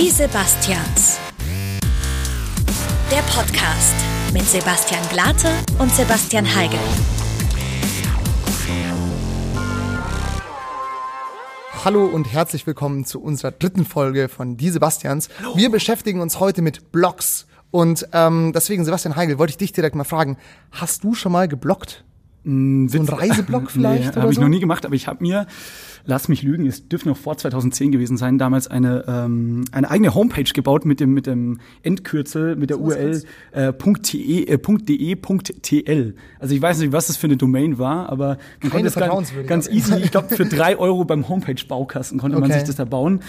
[0.00, 1.18] Die Sebastians.
[3.10, 3.96] Der Podcast
[4.32, 5.48] mit Sebastian Glate
[5.80, 6.78] und Sebastian Heigel.
[11.84, 15.30] Hallo und herzlich willkommen zu unserer dritten Folge von Die Sebastians.
[15.56, 17.48] Wir beschäftigen uns heute mit Blogs.
[17.72, 20.36] Und ähm, deswegen, Sebastian Heigel, wollte ich dich direkt mal fragen,
[20.70, 21.48] hast du schon mal
[22.44, 22.92] gebloggt?
[22.92, 24.14] So ein Reiseblog vielleicht?
[24.16, 24.42] Nee, habe ich so?
[24.42, 25.46] noch nie gemacht, aber ich habe mir,
[26.04, 30.14] lass mich lügen, es dürfte noch vor 2010 gewesen sein, damals eine, ähm, eine eigene
[30.14, 36.14] Homepage gebaut mit dem, mit dem Endkürzel, mit der URL äh, .te, äh, .de.tl.
[36.38, 39.32] Also ich weiß nicht, was das für eine Domain war, aber man konnte es ganz,
[39.46, 42.60] ganz easy, ich glaube für drei Euro beim Homepage-Baukasten konnte man Okay.
[42.60, 43.20] sich das da bauen.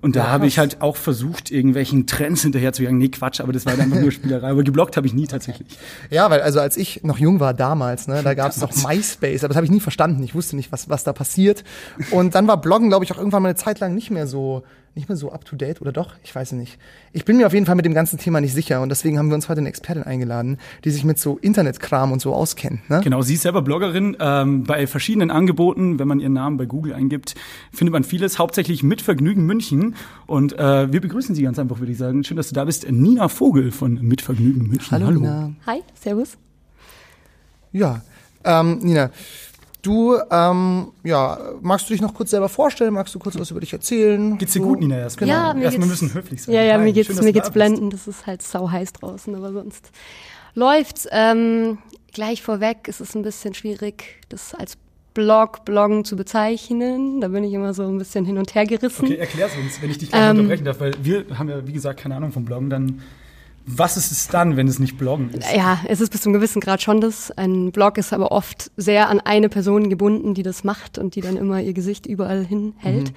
[0.00, 2.98] Und da Ja, habe ich halt auch versucht, irgendwelchen Trends hinterher zu jagen.
[2.98, 4.50] Nee, Quatsch, aber das war dann einfach nur Spielerei.
[4.50, 5.78] Aber geblockt habe ich nie tatsächlich.
[6.10, 9.42] Ja, weil also als ich noch jung war damals, ne, da gab es noch MySpace,
[9.42, 10.22] aber das habe ich nie verstanden.
[10.22, 11.64] Ich wusste nicht, was, was da passiert.
[12.10, 14.62] Und dann war Bloggen, glaube ich, auch irgendwann mal eine Zeit lang nicht mehr so
[14.98, 16.14] nicht mehr so up to date oder doch?
[16.24, 16.78] Ich weiß es nicht.
[17.12, 19.28] Ich bin mir auf jeden Fall mit dem ganzen Thema nicht sicher und deswegen haben
[19.28, 22.90] wir uns heute eine Expertin eingeladen, die sich mit so Internetkram und so auskennt.
[22.90, 23.00] Ne?
[23.02, 24.16] Genau, sie ist selber Bloggerin.
[24.20, 27.36] Ähm, bei verschiedenen Angeboten, wenn man ihren Namen bei Google eingibt,
[27.72, 29.94] findet man vieles, hauptsächlich mit Vergnügen München.
[30.26, 32.24] Und äh, wir begrüßen Sie ganz einfach, würde ich sagen.
[32.24, 32.90] Schön, dass du da bist.
[32.90, 35.14] Nina Vogel von Mit Vergnügen München.
[35.14, 35.52] Nina.
[35.66, 36.36] Hi, Servus.
[37.72, 38.02] Ja,
[38.44, 39.10] ähm, Nina,
[39.88, 42.94] du, ähm, ja, magst du dich noch kurz selber vorstellen?
[42.94, 44.38] Magst du kurz was über dich erzählen?
[44.38, 44.68] Geht's dir So.
[44.68, 44.98] gut, Nina?
[44.98, 46.54] Erstmal, Ja, mir erstmal geht's- müssen höflich sein.
[46.54, 47.54] Ja, ja, Hi, mir geht's, schön, mir da geht's bist.
[47.54, 47.90] blenden.
[47.90, 49.90] Das ist halt sau heiß draußen, aber sonst
[50.54, 51.08] läuft's.
[51.10, 51.78] Ähm,
[52.12, 54.76] gleich vorweg ist es ein bisschen schwierig, das als
[55.14, 57.20] Blog, Bloggen zu bezeichnen.
[57.20, 59.06] Da bin ich immer so ein bisschen hin und her gerissen.
[59.06, 61.72] Okay, erklär's uns, wenn ich dich gleich Ähm, unterbrechen darf, weil wir haben ja, wie
[61.72, 62.70] gesagt, keine Ahnung vom Bloggen.
[62.70, 63.02] Dann,
[63.70, 65.54] was ist es dann, wenn es nicht Bloggen ist?
[65.54, 67.30] Ja, es ist bis zum gewissen Grad schon das.
[67.32, 71.20] Ein Blog ist aber oft sehr an eine Person gebunden, die das macht und die
[71.20, 73.12] dann immer ihr Gesicht überall hinhält.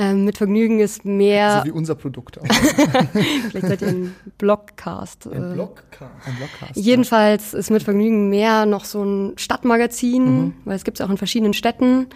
[0.00, 2.44] Ähm, mit Vergnügen ist mehr, So wie unser Produkt auch.
[3.50, 5.26] vielleicht seid ihr ein Blogcast.
[5.26, 6.12] Ein äh, Blogcast.
[6.24, 6.76] Ein Blogcast.
[6.76, 10.54] Jedenfalls ist mit Vergnügen mehr noch so ein Stadtmagazin, Mhm.
[10.64, 12.06] weil es gibt es auch in verschiedenen Städten.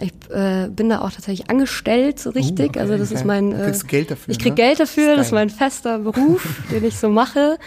[0.00, 2.70] Ich äh, bin da auch tatsächlich angestellt, so richtig.
[2.70, 3.18] okay, also das okay.
[3.18, 3.50] ist mein.
[3.50, 4.56] Du kriegst Geld dafür, Ich krieg ne?
[4.56, 7.58] Geld dafür, das ist mein fester Beruf, den ich so mache.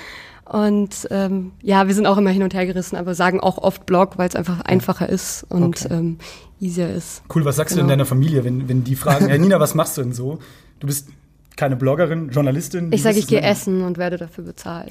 [0.46, 3.86] Und ähm, ja, wir sind auch immer hin und her gerissen, aber sagen auch oft
[3.86, 5.94] Blog, weil es einfach einfacher ist und Okay.
[5.94, 6.20] ähm,
[6.59, 7.22] easier ist.
[7.34, 7.88] Cool, was sagst du Genau.
[7.88, 10.40] denn deiner Familie, wenn, wenn die fragen, hey Nina, was machst du denn so?
[10.79, 11.07] Du bist
[11.56, 12.91] keine Bloggerin, Journalistin?
[12.91, 14.90] Ich sage, ich du gehe essen und werde dafür bezahlt.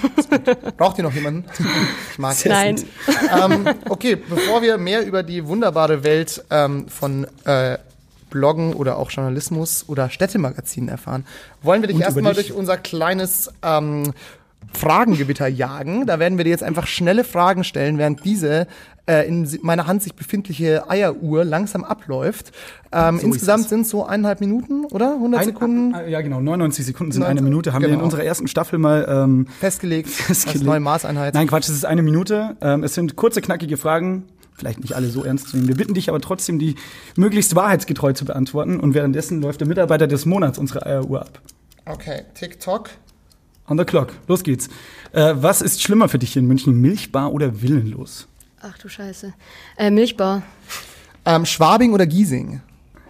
[0.76, 1.44] Braucht ihr noch jemanden?
[2.10, 2.48] Ich mag Essen.
[2.50, 2.76] Nein.
[3.66, 7.78] ähm, okay, bevor wir mehr über die wunderbare Welt ähm, von äh,
[8.30, 11.24] Bloggen oder auch Journalismus oder Städtemagazinen erfahren,
[11.62, 14.12] wollen wir dich erstmal durch unser kleines ähm,
[14.72, 16.06] Fragengewitter jagen.
[16.06, 18.66] Da werden wir dir jetzt einfach schnelle Fragen stellen, während diese
[19.12, 22.52] äh, in meiner Hand sich befindliche Eieruhr langsam abläuft.
[22.92, 23.68] Ähm, ist insgesamt es.
[23.70, 25.14] sind es so eineinhalb Minuten, oder?
[25.14, 27.72] 100 Ein- Sekunden ah, Ja, genau, 99 Sekunden sind 90 eine Minute.
[27.72, 28.04] Haben wir in genau.
[28.04, 30.64] unserer ersten Staffel mal ähm, festgelegt, als festgelegt.
[30.64, 31.34] neue Maßeinheit.
[31.34, 32.56] Nein, Quatsch, es ist eine Minute.
[32.60, 34.24] Ähm, es sind kurze, knackige Fragen.
[34.54, 35.68] Vielleicht nicht alle so ernst zu nehmen.
[35.68, 36.76] Wir bitten dich aber trotzdem, die
[37.16, 38.78] möglichst wahrheitsgetreu zu beantworten.
[38.78, 41.40] Und währenddessen läuft der Mitarbeiter des Monats unsere Eieruhr ab.
[41.86, 42.90] Okay, TikTok.
[43.68, 44.12] On the clock.
[44.28, 44.68] Los geht's.
[45.12, 46.80] Äh, was ist schlimmer für dich hier in München?
[46.80, 48.28] Milchbar oder Villenlos?
[48.62, 49.32] Ach du Scheiße.
[49.76, 50.42] Äh, Milchbar,
[51.24, 52.60] Ähm, Schwabing oder Giesing?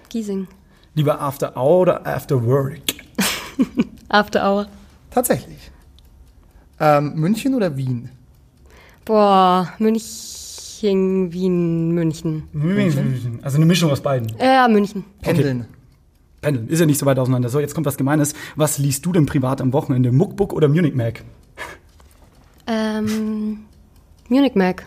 [0.08, 0.48] Giesing,
[0.94, 2.80] Lieber After Hour oder After Work?
[4.08, 4.66] After Hour.
[5.10, 5.70] Tatsächlich.
[6.80, 8.10] Ähm, München oder Wien?
[9.04, 12.48] Boah, München, Wien, München.
[12.52, 13.38] München.
[13.42, 14.32] Also eine Mischung aus beiden.
[14.38, 15.04] Ja, München.
[15.20, 15.66] Pendeln.
[16.40, 16.68] Pendeln.
[16.68, 17.48] Ist ja nicht so weit auseinander.
[17.48, 18.34] So, jetzt kommt was Gemeines.
[18.56, 20.12] Was liest du denn privat am Wochenende?
[20.12, 21.22] Muckbook oder Munich Mac?
[22.66, 23.60] Ähm,
[24.28, 24.84] Munich Mac.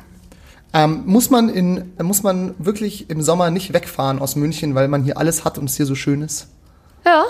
[0.77, 5.03] Ähm, muss, man in, muss man wirklich im Sommer nicht wegfahren aus München, weil man
[5.03, 6.49] hier alles hat und es hier so schön ist?
[7.05, 7.23] Ja,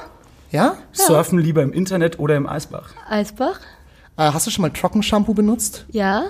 [0.51, 0.77] Ja?
[0.93, 2.89] Surfen lieber im Internet oder im Eisbach?
[3.07, 3.59] Eisbach.
[4.17, 5.85] Äh, hast du schon mal Trockenshampoo benutzt?
[5.91, 6.23] Ja,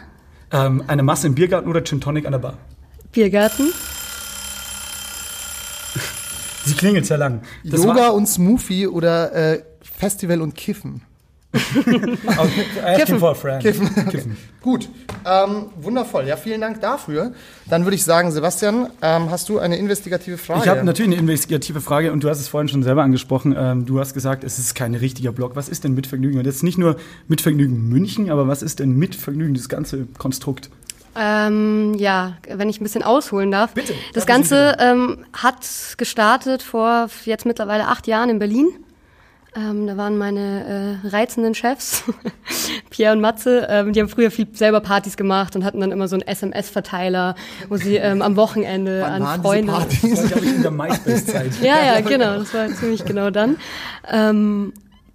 [0.51, 2.57] Ähm, eine Masse im Biergarten oder Gin Tonic an der Bar?
[3.13, 3.71] Biergarten.
[6.65, 7.41] Sie klingelt sehr lang.
[7.63, 11.01] Das Yoga und Smoothie oder äh, Festival und Kiffen?
[12.83, 13.61] Asking for a friend.
[13.61, 14.09] Kiffen.
[14.09, 14.37] Kiffen.
[14.61, 14.89] Gut,
[15.25, 16.27] ähm, wundervoll.
[16.27, 17.33] Ja, vielen Dank dafür.
[17.69, 20.61] Dann würde ich sagen, Sebastian, ähm, hast du eine investigative Frage?
[20.63, 23.55] Ich habe natürlich eine investigative Frage und du hast es vorhin schon selber angesprochen.
[23.57, 25.55] Ähm, du hast gesagt, es ist kein richtiger Blog.
[25.55, 26.39] Was ist denn Mitvergnügen?
[26.39, 26.97] Und jetzt nicht nur
[27.27, 30.69] Mitvergnügen München, aber was ist denn Mitvergnügen, das ganze Konstrukt?
[31.17, 33.73] Ähm, ja, wenn ich ein bisschen ausholen darf.
[33.73, 35.65] Bitte, Das Ganze ähm, hat
[35.97, 38.67] gestartet vor jetzt mittlerweile acht Jahren in Berlin.
[39.57, 42.03] Ähm, da waren meine äh, reizenden Chefs,
[42.89, 46.09] Pierre und Matze, ähm, die haben früher viel selber Partys gemacht und hatten dann immer
[46.09, 47.35] so einen SMS-Verteiler,
[47.69, 49.71] wo sie ähm, am Wochenende Wann an Freunde.
[49.71, 50.21] Partys?
[50.21, 51.51] Das war, ich, in der MySpace-Zeit.
[51.61, 53.55] Ja, ja, genau, das war ziemlich genau dann.
[54.11, 54.73] Ähm,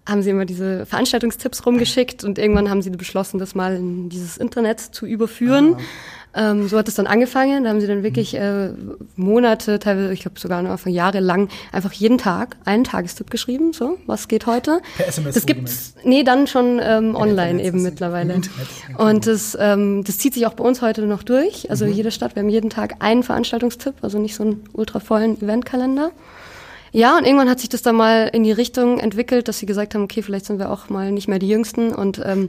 [0.08, 4.38] haben sie immer diese Veranstaltungstipps rumgeschickt und irgendwann haben sie beschlossen, das mal in dieses
[4.38, 5.76] Internet zu überführen.
[6.34, 7.64] Ähm, so hat es dann angefangen.
[7.64, 8.70] Da haben sie dann wirklich äh,
[9.16, 13.72] Monate, teilweise, ich glaube sogar noch von Jahre lang, einfach jeden Tag einen Tagestipp geschrieben.
[13.72, 14.80] So, was geht heute?
[14.96, 18.34] Per SMS Das gibt's, nee, dann schon ähm, online eben mittlerweile.
[18.34, 18.68] Internet.
[18.96, 21.68] Und das, ähm, das zieht sich auch bei uns heute noch durch.
[21.70, 25.40] Also jede Stadt, wir haben jeden Tag einen Veranstaltungstipp, also nicht so einen ultra vollen
[25.42, 26.12] Eventkalender.
[26.92, 29.94] Ja, und irgendwann hat sich das dann mal in die Richtung entwickelt, dass sie gesagt
[29.94, 32.48] haben, okay, vielleicht sind wir auch mal nicht mehr die Jüngsten und ähm,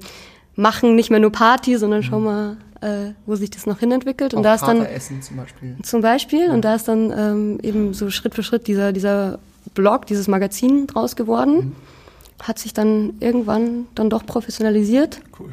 [0.56, 4.34] machen nicht mehr nur Party, sondern schauen mal, äh, wo sich das noch hinentwickelt.
[4.34, 5.76] Und Auch da ist dann Kateressen zum Beispiel.
[5.84, 9.40] zum Beispiel, und da ist dann ähm, eben so Schritt für Schritt dieser, dieser
[9.74, 11.76] Blog, dieses Magazin draus geworden.
[12.42, 15.22] Hat sich dann irgendwann dann doch professionalisiert.
[15.40, 15.50] Cool.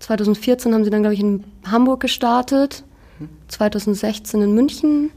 [0.00, 2.84] 2014 haben sie dann, glaube ich, in Hamburg gestartet,
[3.48, 5.10] 2016 in München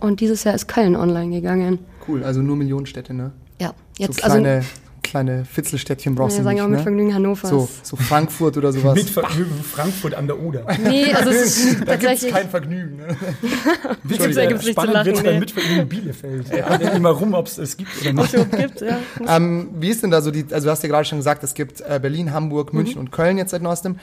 [0.00, 1.78] und dieses Jahr ist Köln online gegangen.
[2.06, 3.32] Cool, also nur Millionenstädte, ne?
[3.60, 4.68] Ja, jetzt so kleine, also
[5.12, 6.82] kleine Fitzelstädtchen brauchst wir du sagen nicht, auch mit ne?
[6.82, 7.46] Vergnügen Hannover.
[7.46, 8.94] So, so Frankfurt oder sowas.
[8.94, 9.28] Mit Ver
[9.74, 10.64] Frankfurt an der Oder.
[10.82, 12.32] Nee, also es ist da gibt's tatsächlich.
[12.32, 13.08] kein Vergnügen, ne?
[14.08, 15.22] gibt's- da gibt's nicht zu Spannend lachen, nee.
[15.22, 16.48] beim Mitvergnügen in Bielefeld.
[16.48, 16.80] Ja.
[16.80, 16.90] Ja.
[16.92, 18.30] immer rum, ob es es gibt oder nicht.
[18.32, 18.98] so gibt, ja.
[19.28, 21.52] Ähm, wie ist denn da so die, also du hast ja gerade schon gesagt, es
[21.52, 23.98] gibt äh, Berlin, Hamburg, München und Köln jetzt seit neuestem.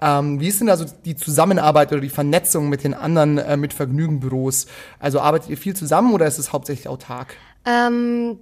[0.00, 3.56] Ähm, wie ist denn da so die Zusammenarbeit oder die Vernetzung mit den anderen äh,
[3.56, 4.66] mit Vergnügenbüros?
[5.00, 7.34] Also arbeitet ihr viel zusammen oder ist es hauptsächlich autark?
[7.64, 8.38] Ähm,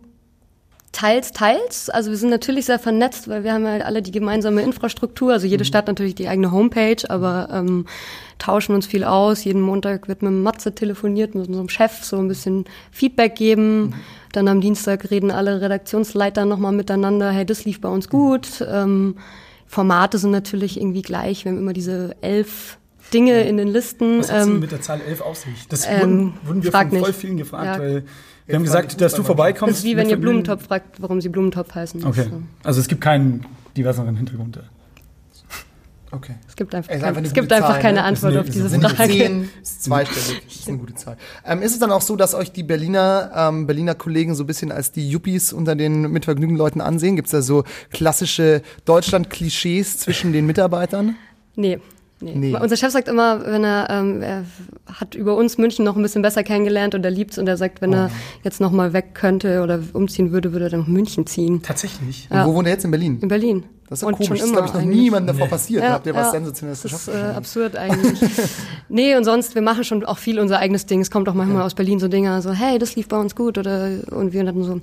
[0.92, 1.88] teils, teils.
[1.88, 5.32] Also wir sind natürlich sehr vernetzt, weil wir haben halt alle die gemeinsame Infrastruktur.
[5.32, 7.86] Also jede Stadt natürlich die eigene Homepage, aber ähm,
[8.38, 9.44] tauschen uns viel aus.
[9.44, 13.94] Jeden Montag wird mit Matze telefoniert, mit unserem Chef so ein bisschen Feedback geben.
[14.32, 17.30] Dann am Dienstag reden alle Redaktionsleiter nochmal miteinander.
[17.30, 18.64] Hey, das lief bei uns gut.
[18.68, 19.16] Ähm,
[19.66, 21.44] Formate sind natürlich irgendwie gleich.
[21.44, 22.78] Wir haben immer diese elf
[23.14, 24.18] Dinge in den Listen.
[24.18, 25.68] Was hat Ähm, denn mit der Zahl 11 auf sich?
[25.68, 27.14] Das ähm, wurden, wurden wir von voll nicht.
[27.20, 27.78] vielen gefragt, Ja.
[27.80, 28.04] weil
[28.50, 29.72] wir haben gesagt, dass du vorbeikommst.
[29.74, 30.16] das ist wie wenn ihr.
[30.16, 32.04] Blumentopf fragt, warum sie Blumentopf heißen.
[32.04, 32.26] Okay.
[32.30, 32.42] So.
[32.62, 34.60] Also es gibt keinen diverseren Hintergrund.
[36.12, 36.34] Okay.
[36.48, 38.04] Es gibt einfach, Es kein, einfach eine es gibt gute einfach Zahl, keine ne?
[38.04, 39.12] Antwort Das auf diese Sind Frage.
[39.12, 41.16] zehn, ist zweistellig, das ist eine gute Zahl.
[41.46, 44.46] Ähm, ist es dann auch so, dass euch die Berliner, ähm, Berliner Kollegen so ein
[44.48, 47.14] bisschen als die Yuppies unter den mit Vergnügen Leuten ansehen?
[47.14, 47.62] Gibt es da so
[47.92, 51.14] klassische Deutschland-Klischees zwischen den Mitarbeitern?
[51.54, 51.78] Nee.
[52.22, 52.34] Nee.
[52.34, 52.56] Nee.
[52.60, 54.44] Unser Chef sagt immer, wenn er, ähm, er
[54.92, 57.80] hat über uns München noch ein bisschen besser kennengelernt und er liebt's und er sagt,
[57.80, 57.96] wenn Oh.
[57.96, 58.10] er
[58.44, 61.62] jetzt noch mal weg könnte oder umziehen würde, würde er dann nach München ziehen.
[61.62, 62.28] Tatsächlich.
[62.30, 63.18] Und wo wohnt er jetzt in Berlin?
[63.22, 63.64] In Berlin.
[63.88, 64.28] Das ist ja und komisch.
[64.28, 65.00] schon Das ist, immer glaube ich, noch eigentlich.
[65.00, 65.50] niemandem davor Nee.
[65.50, 65.82] passiert.
[65.82, 67.32] da habt ihr was Sensationelles Das ist geschafft.
[67.32, 68.20] äh, absurd eigentlich.
[68.88, 71.00] nee, und sonst, wir machen schon auch viel unser eigenes Ding.
[71.00, 73.58] Es kommt auch manchmal aus Berlin so Dinge, so, hey, das lief bei uns gut
[73.58, 74.80] oder und wir dann so,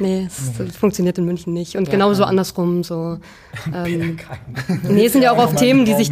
[0.00, 1.76] nee, es, das funktioniert in München nicht.
[1.76, 3.18] Und genauso andersrum so.
[3.74, 4.18] Ähm,
[4.88, 6.10] nee, es sind ja auch oft Themen, die sich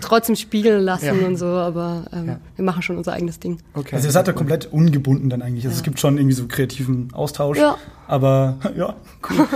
[0.00, 1.26] trotzdem spiegeln lassen Ja.
[1.26, 2.40] und so, aber ähm, Ja.
[2.56, 3.58] wir machen schon unser eigenes Ding.
[3.74, 3.94] okay.
[3.94, 5.64] Also ihr seid da komplett ungebunden dann eigentlich.
[5.64, 7.58] Also es gibt schon irgendwie so kreativen Austausch.
[7.58, 7.76] Ja.
[8.06, 8.94] Aber ja,
[9.30, 9.46] cool.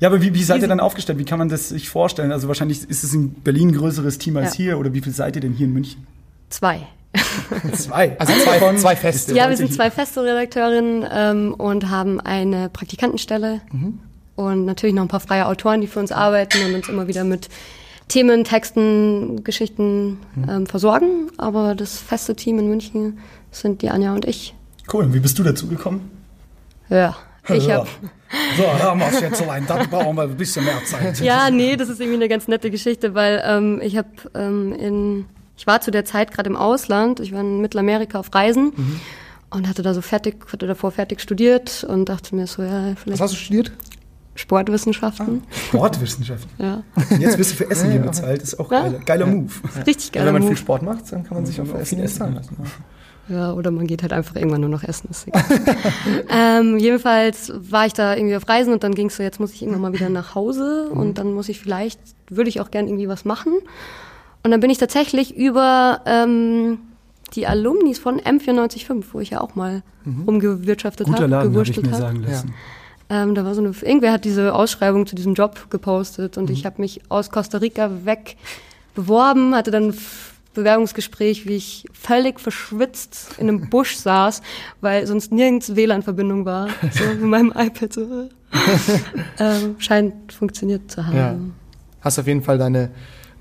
[0.00, 1.18] Ja, aber wie, wie seid ihr dann aufgestellt?
[1.18, 2.30] Wie kann man das sich vorstellen?
[2.32, 4.56] Also wahrscheinlich ist es in Berlin ein größeres Team als Ja.
[4.64, 6.06] hier oder wie viel seid ihr denn hier in München?
[6.50, 6.86] Zwei.
[7.72, 8.16] Zwei.
[8.18, 9.34] also zwei, zwei Feste.
[9.34, 14.00] Ja, wir sind zwei feste Redakteurinnen ähm, und haben eine Praktikantenstelle Mhm.
[14.36, 17.24] und natürlich noch ein paar freie Autoren, die für uns arbeiten und uns immer wieder
[17.24, 17.48] mit
[18.08, 20.48] Themen, Texten, Geschichten Mhm.
[20.48, 21.30] ähm, versorgen.
[21.38, 23.18] Aber das feste Team in München
[23.50, 24.54] sind die Anja und ich.
[24.92, 25.04] Cool.
[25.04, 26.10] Und wie bist du dazu gekommen?
[26.88, 27.16] Ja,
[27.48, 27.76] ich Ja.
[27.78, 27.88] habe
[28.56, 29.66] So, hören wir es jetzt allein.
[29.66, 31.18] Da brauchen wir ein bisschen mehr Zeit.
[31.20, 35.24] Ja, nee, das ist irgendwie eine ganz nette Geschichte, weil ähm, ich habe ähm, in,
[35.58, 39.00] ich war zu der Zeit gerade im Ausland, ich war in Mittelamerika auf Reisen Mhm.
[39.50, 43.00] und hatte da so fertig, hatte davor fertig studiert und dachte mir so, ja, Was
[43.02, 43.72] vielleicht hast du studiert?
[44.34, 45.42] Sportwissenschaften.
[45.50, 46.50] Sportwissenschaften.
[46.58, 48.40] Ja, Und jetzt wirst du für Essen hier bezahlt.
[48.40, 48.82] Das ist auch Ja.
[48.82, 49.50] geiler, geiler Move.
[49.84, 50.26] richtig Ja, geil.
[50.26, 52.18] wenn man viel Sport macht, dann kann man sich auch für Auf Essen viel Essen
[52.18, 52.56] bezahlen lassen.
[52.60, 52.84] lassen.
[53.30, 55.08] Ja, oder man geht halt einfach irgendwann nur noch essen.
[55.10, 55.44] Ist egal.
[56.30, 59.52] ähm, jedenfalls war ich da irgendwie auf Reisen und dann ging es so, jetzt muss
[59.52, 62.00] ich irgendwann mal wieder nach Hause und dann muss ich vielleicht,
[62.30, 63.52] würde ich auch gern irgendwie was machen.
[64.48, 66.78] Und dann bin ich tatsächlich über ähm,
[67.34, 69.82] die Alumnis von M945, wo ich ja auch mal
[70.26, 71.96] rumgewirtschaftet Guter habe, gewurschtelt habe.
[71.98, 72.54] sagen lassen.
[73.10, 76.64] Ähm, da war so eine, irgendwer hat diese Ausschreibung zu diesem Job gepostet und ich
[76.64, 78.38] habe mich aus Costa Rica weg
[78.94, 79.98] beworben, hatte dann ein
[80.54, 84.40] Bewerbungsgespräch, wie ich völlig verschwitzt in einem Busch saß,
[84.80, 86.68] weil sonst nirgends WLAN-Verbindung war.
[86.90, 88.00] So mit meinem iPad so.
[88.00, 88.28] äh.
[89.40, 91.16] ähm, scheint funktioniert zu haben.
[91.18, 91.36] Ja.
[92.00, 92.92] Hast auf jeden Fall deine,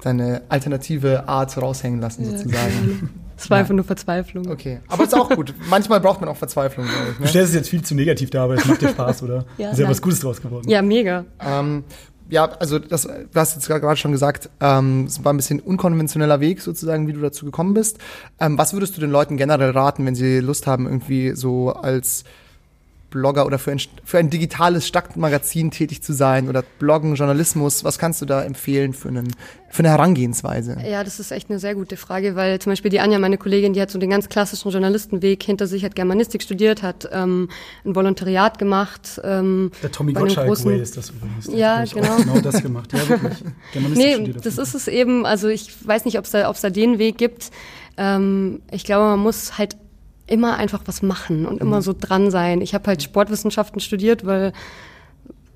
[0.08, 3.10] deine alternative Art raushängen lassen, Ja, sozusagen.
[3.40, 4.50] Es war einfach nur Verzweiflung.
[4.50, 5.54] Okay, aber ist auch gut.
[5.70, 7.18] Manchmal braucht man auch Verzweiflung, glaube ich.
[7.18, 7.28] Du Ne?
[7.30, 9.46] stellst es jetzt viel zu negativ dar, aber es macht dir Spaß, oder?
[9.60, 10.68] Ja, ist ja was Gutes draus geworden.
[10.68, 11.24] Ja, mega.
[11.40, 11.84] Ähm,
[12.32, 16.40] ja, also das, du hast jetzt gerade schon gesagt, ähm, es war ein bisschen unkonventioneller
[16.40, 18.00] Weg sozusagen, wie du dazu gekommen bist.
[18.40, 22.24] Ähm, was würdest du den Leuten generell raten, wenn sie Lust haben, irgendwie so als
[23.18, 27.84] Blogger oder für ein, für ein digitales Stadtmagazin tätig zu sein oder Bloggen, Journalismus?
[27.84, 29.28] Was kannst du da empfehlen für, einen,
[29.70, 30.78] für eine Herangehensweise?
[30.88, 33.74] Ja, das ist echt eine sehr gute Frage, weil zum Beispiel die Anja, meine Kollegin,
[33.74, 37.50] die hat so den ganz klassischen Journalistenweg hinter sich, hat Germanistik studiert, hat ähm,
[37.86, 39.20] ein Volontariat gemacht.
[39.24, 41.48] Ähm, Der Tommy bei einem Gottschalk großen- Way ist das übrigens.
[41.52, 42.14] Ja, genau.
[42.14, 42.94] Auch genau das gemacht.
[42.94, 43.38] Ja, wirklich.
[43.74, 45.26] Germanistik Nee, das ist es eben.
[45.26, 47.50] Also ich weiß nicht, ob es da, ob's da den Weg gibt.
[47.98, 49.76] Ähm, ich glaube, man muss halt
[50.28, 51.68] immer einfach was machen und Mhm.
[51.68, 52.62] immer so dran sein.
[52.62, 54.54] Ich habe halt Sportwissenschaften studiert, weil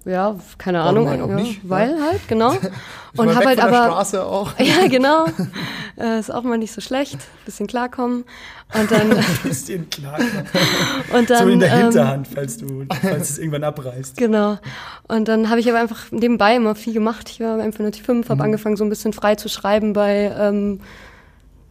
[0.03, 2.55] ja, keine Warum Ahnung, halt ja, nicht, weil halt genau.
[3.17, 4.51] Und habe halt von der aber Straße auch.
[4.57, 5.25] ja genau,
[5.99, 8.23] äh, ist auch mal nicht so schlecht, bisschen klarkommen
[8.73, 9.09] und dann.
[9.43, 10.17] Bisschen klar.
[11.13, 14.15] und dann so in der ähm, Hinterhand, falls du, falls es irgendwann abreißt.
[14.17, 14.57] Genau.
[15.09, 17.29] Und dann habe ich aber einfach nebenbei immer viel gemacht.
[17.29, 20.79] Ich war beim M405, habe angefangen, so ein bisschen frei zu schreiben bei ähm,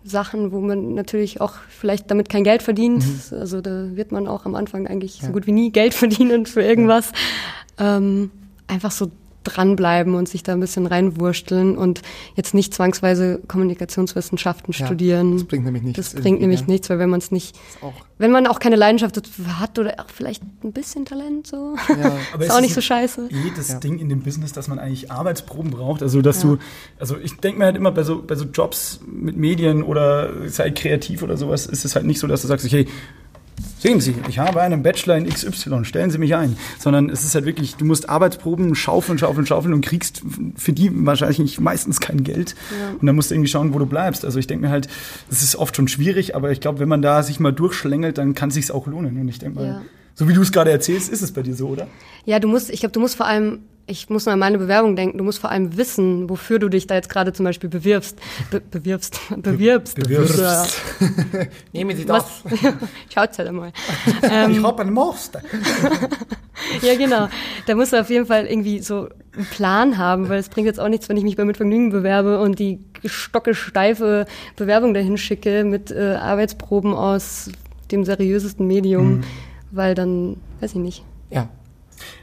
[0.05, 3.05] Sachen, wo man natürlich auch vielleicht damit kein Geld verdient.
[3.33, 6.63] Also da wird man auch am Anfang eigentlich so gut wie nie Geld verdienen für
[6.63, 7.13] irgendwas.
[7.79, 8.31] Ähm,
[8.67, 9.11] einfach so
[9.45, 12.03] dranbleiben und sich da ein bisschen reinwursteln und
[12.37, 15.33] jetzt nicht zwangsweise Kommunikationswissenschaften Ja, studieren.
[15.35, 16.67] das bringt nämlich nichts Das bringt nämlich ja.
[16.67, 19.17] nichts, weil wenn man es nicht, auch- wenn man auch keine Leidenschaft
[19.59, 22.13] hat oder auch vielleicht ein bisschen Talent so, Ja.
[22.35, 23.29] Aber ist es auch nicht so scheiße.
[23.31, 26.03] jedes Ding in dem Business, dass man eigentlich Arbeitsproben braucht.
[26.03, 26.59] Also, dass du,
[26.99, 30.71] also ich denke mir halt immer bei so, bei so Jobs mit Medien oder sei
[30.71, 32.87] kreativ oder sowas, ist es halt nicht so, dass du sagst, hey,
[33.79, 36.57] sehen Sie, ich habe einen Bachelor in XY, stellen Sie mich ein.
[36.79, 40.23] Sondern es ist halt wirklich, du musst Arbeitsproben schaufeln, schaufeln, schaufeln und kriegst
[40.57, 42.55] für die wahrscheinlich meistens kein Geld.
[43.01, 44.25] Und dann musst du irgendwie schauen, wo du bleibst.
[44.25, 44.89] Also ich denke mir halt,
[45.29, 48.35] das ist oft schon schwierig, aber ich glaube, wenn man da sich mal durchschlängelt, dann
[48.35, 49.19] kann es sich auch lohnen.
[49.21, 49.83] Und ich denke mal, Ja.
[50.15, 51.87] so wie du es gerade erzählst, ist es bei dir so, oder?
[52.25, 53.61] Ja, du musst, ich glaube, du musst vor allem,
[53.91, 56.87] ich muss nur an meine Bewerbung denken, du musst vor allem wissen, wofür du dich
[56.87, 58.19] da jetzt gerade zum Beispiel bewirbst.
[58.51, 59.21] Be bewirbst.
[59.37, 59.97] Bewirbst.
[59.97, 60.39] bewirbst.
[60.39, 60.65] Ja.
[61.73, 62.43] Nehmen Sie Was?
[63.13, 63.73] Schaut's halt einmal.
[64.23, 65.41] Ähm, Ich habe einen Master.
[66.83, 67.29] ja, genau.
[67.67, 70.79] Da musst du auf jeden Fall irgendwie so einen Plan haben, weil es bringt jetzt
[70.79, 75.91] auch nichts, wenn ich mich bei Mitvergnügen bewerbe und die stockesteife Bewerbung dahin schicke mit
[75.91, 77.51] äh, Arbeitsproben aus
[77.91, 79.23] dem seriösesten Medium,
[79.71, 81.05] weil dann, weiß ich nicht.
[81.31, 81.49] Ja.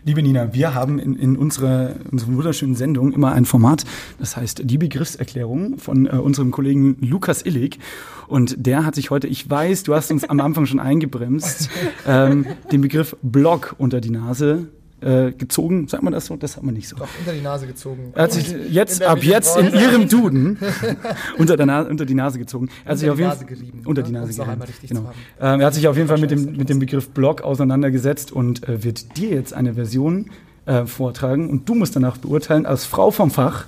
[0.04, 3.84] Liebe Nina, wir haben in, in unserer, unserer wunderschönen Sendung immer ein Format,
[4.20, 7.80] das heißt die Begriffserklärung von äh, unserem Kollegen Lukas Illig.
[8.28, 11.70] Und der hat sich heute, ich weiß, du hast uns am Anfang schon eingebremst,
[12.08, 14.68] ähm, den Begriff Blog unter die Nase
[15.02, 15.88] äh, gezogen.
[15.88, 16.36] Sagt man das so?
[16.36, 16.96] Das hat man nicht so.
[16.96, 18.12] Doch unter die Nase gezogen.
[18.16, 20.58] Er hat sich jetzt, ab jetzt in ihrem Duden
[21.38, 22.70] unter, der Na unter die Nase gezogen.
[22.86, 24.08] Er hat sich Unter auf die jeden Nase Fall- Unter ne?
[24.08, 24.62] die Nase gerieben.
[24.88, 25.12] Genau.
[25.40, 28.68] Ähm, er hat sich auf jeden Fall mit dem, mit dem Begriff Blog auseinandergesetzt und
[28.68, 30.32] äh, wird dir jetzt eine Version
[30.66, 31.50] äh, vortragen.
[31.50, 33.66] Und du musst danach beurteilen, als Frau vom Fach,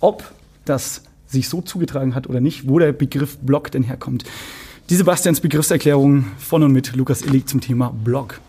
[0.00, 0.22] ob
[0.64, 4.24] das sich so zugetragen hat oder nicht, wo der Begriff Blog denn herkommt.
[4.90, 8.40] Die Sebastians Begriffserklärung von und mit Lukas Illig zum Thema Blog.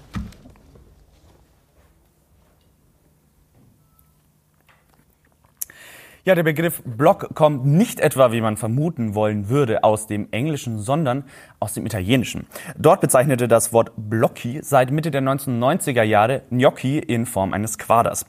[6.26, 10.80] Ja, der Begriff Blog kommt nicht etwa, wie man vermuten wollen würde, aus dem Englischen,
[10.80, 11.26] sondern
[11.60, 12.48] aus dem Italienischen.
[12.78, 18.26] Dort bezeichnete das Wort Blocchi seit Mitte der 1990er Jahre Gnocchi in Form eines Quaders.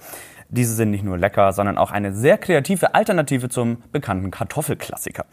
[0.48, 5.26] Diese sind nicht nur lecker, sondern auch eine sehr kreative Alternative zum bekannten Kartoffelklassiker.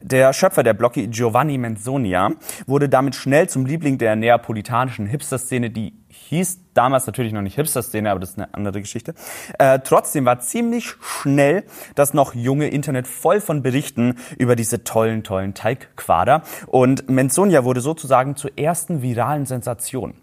[0.00, 2.30] Der Schöpfer der Blocchi, Giovanni Menzonia,
[2.66, 8.10] wurde damit schnell zum Liebling der neapolitanischen Hipster-Szene, die hieß damals natürlich noch nicht Hipster-Szene,
[8.10, 9.14] aber das ist eine andere Geschichte.
[9.58, 11.64] Äh, trotzdem war ziemlich schnell
[11.94, 16.42] das noch junge Internet voll von Berichten über diese tollen, tollen Teigquader.
[16.66, 20.14] Und Menzonia wurde sozusagen zur ersten viralen Sensation.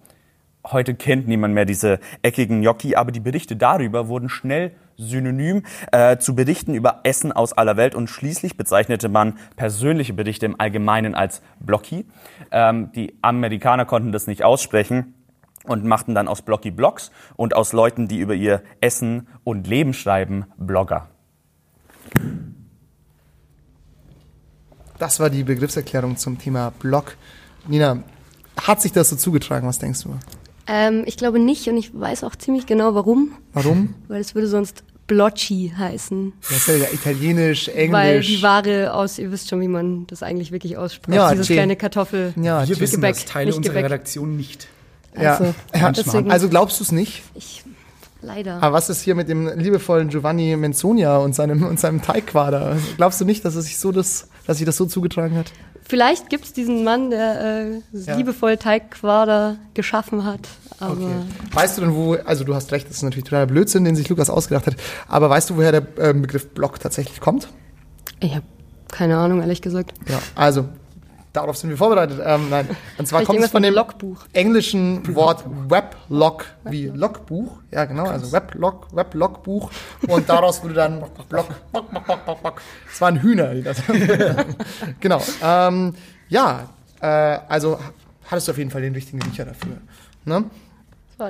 [0.71, 6.17] Heute kennt niemand mehr diese eckigen Gnocchi, aber die Berichte darüber wurden schnell synonym äh,
[6.17, 11.13] zu Berichten über Essen aus aller Welt und schließlich bezeichnete man persönliche Berichte im Allgemeinen
[11.13, 12.07] als Blocchi.
[12.51, 15.13] Ähm, die Amerikaner konnten das nicht aussprechen
[15.65, 19.93] und machten dann aus Blocki Blogs und aus Leuten, die über ihr Essen und Leben
[19.93, 21.09] schreiben, Blogger.
[24.97, 27.17] Das war die Begriffserklärung zum Thema Blog.
[27.67, 28.01] Nina,
[28.59, 29.67] hat sich das so zugetragen?
[29.67, 30.17] Was denkst du?
[30.67, 33.93] Ähm, ich glaube nicht und ich weiß auch ziemlich genau warum, Warum?
[34.07, 36.33] weil es würde sonst Blocchi heißen.
[36.41, 38.27] Das ist ja wieder Italienisch, Weil Englisch.
[38.27, 41.15] die Ware aus, ihr wisst schon, wie man das eigentlich wirklich ausspricht.
[41.15, 41.53] Ja, Dieses Che.
[41.53, 42.33] kleine Kartoffel.
[42.41, 43.85] ja, Wir wissen Gebäck, das, Teile unserer Gebäck.
[43.85, 44.67] Redaktion nicht.
[45.15, 45.33] ja.
[45.37, 45.91] Also, ja.
[45.91, 47.21] deswegen, Also glaubst du es nicht?
[47.35, 47.63] ich,
[48.23, 48.55] leider.
[48.63, 52.75] Aber was ist hier mit dem liebevollen Giovanni Menzonia und seinem, und seinem Teigquader?
[52.97, 55.51] Glaubst du nicht, dass es sich so das, dass sich das so zugetragen hat?
[55.87, 58.15] Vielleicht gibt's diesen Mann, der äh, Ja.
[58.15, 60.39] liebevoll Teigquader geschaffen hat.
[60.79, 61.11] Okay.
[61.53, 64.09] Weißt du denn, wo, also du hast recht, das ist natürlich totaler Blödsinn, den sich
[64.09, 64.75] Lukas ausgedacht hat,
[65.07, 67.47] aber weißt du, woher der äh, Begriff Blog tatsächlich kommt?
[68.19, 68.45] ich habe
[68.91, 69.93] keine Ahnung, ehrlich gesagt.
[70.09, 70.65] Ja, also
[71.35, 72.21] darauf sind wir vorbereitet.
[72.23, 74.25] Ähm, nein, und zwar kommt es von dem Logbuch.
[74.33, 77.57] englischen Wort Weblog wie Logbuch.
[77.71, 79.71] Ja, genau, also Weblog, Weblogbuch.
[80.07, 82.61] Und daraus wurde dann Blog, Blog, Blog, Blog, Blog.
[82.91, 83.81] Es waren Hühner, die das.
[84.99, 85.21] genau.
[85.43, 85.93] Ähm,
[86.29, 86.69] ja,
[87.01, 87.79] äh, also
[88.25, 89.77] hattest du auf jeden Fall den richtigen Riecher dafür.
[90.25, 90.45] Ne?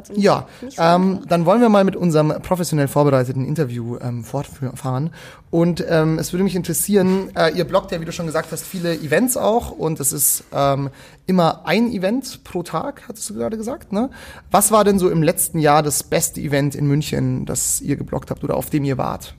[0.09, 5.11] Nicht- Ja, so ähm, dann wollen wir mal mit unserem professionell vorbereiteten Interview ähm, fortfahren.
[5.51, 8.65] Und ähm, es würde mich interessieren, äh, ihr bloggt ja, wie du schon gesagt hast,
[8.65, 10.89] viele Events auch und es ist ähm,
[11.27, 14.09] immer ein Event pro Tag, hattest du gerade gesagt, ne?
[14.51, 18.31] Was war denn so im letzten Jahr das beste Event in München, das ihr gebloggt
[18.31, 19.35] habt oder auf dem ihr wart?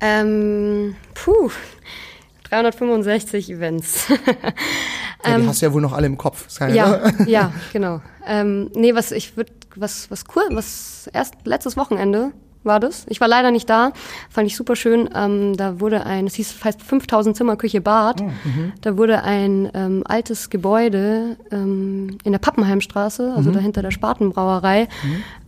[0.00, 1.50] Ähm, puh,
[2.50, 4.06] 365 Events.
[5.26, 6.46] Ja, die hast du ja wohl noch alle im Kopf.
[6.60, 8.00] Ähm, ja, ja, genau.
[8.26, 12.32] Ähm, nee, was ich würde, was, was cool, was erst letztes Wochenende
[12.64, 13.04] war das.
[13.08, 13.92] Ich war leider nicht da,
[14.30, 15.08] fand ich super schön.
[15.14, 18.22] Ähm, da wurde ein, es hieß heißt 5000 Zimmer Küche Bad.
[18.80, 24.88] Da wurde ein ähm, altes Gebäude ähm, in der Pappenheimstraße, also dahinter der Spatenbrauerei,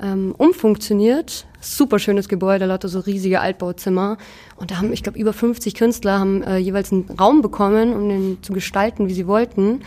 [0.02, 1.46] ähm, umfunktioniert.
[1.66, 4.18] Super schönes Gebäude, lauter so riesige Altbauzimmer.
[4.56, 8.08] Und da haben, ich glaube, über 50 Künstler haben äh, jeweils einen Raum bekommen, um
[8.08, 9.80] den zu gestalten, wie sie wollten.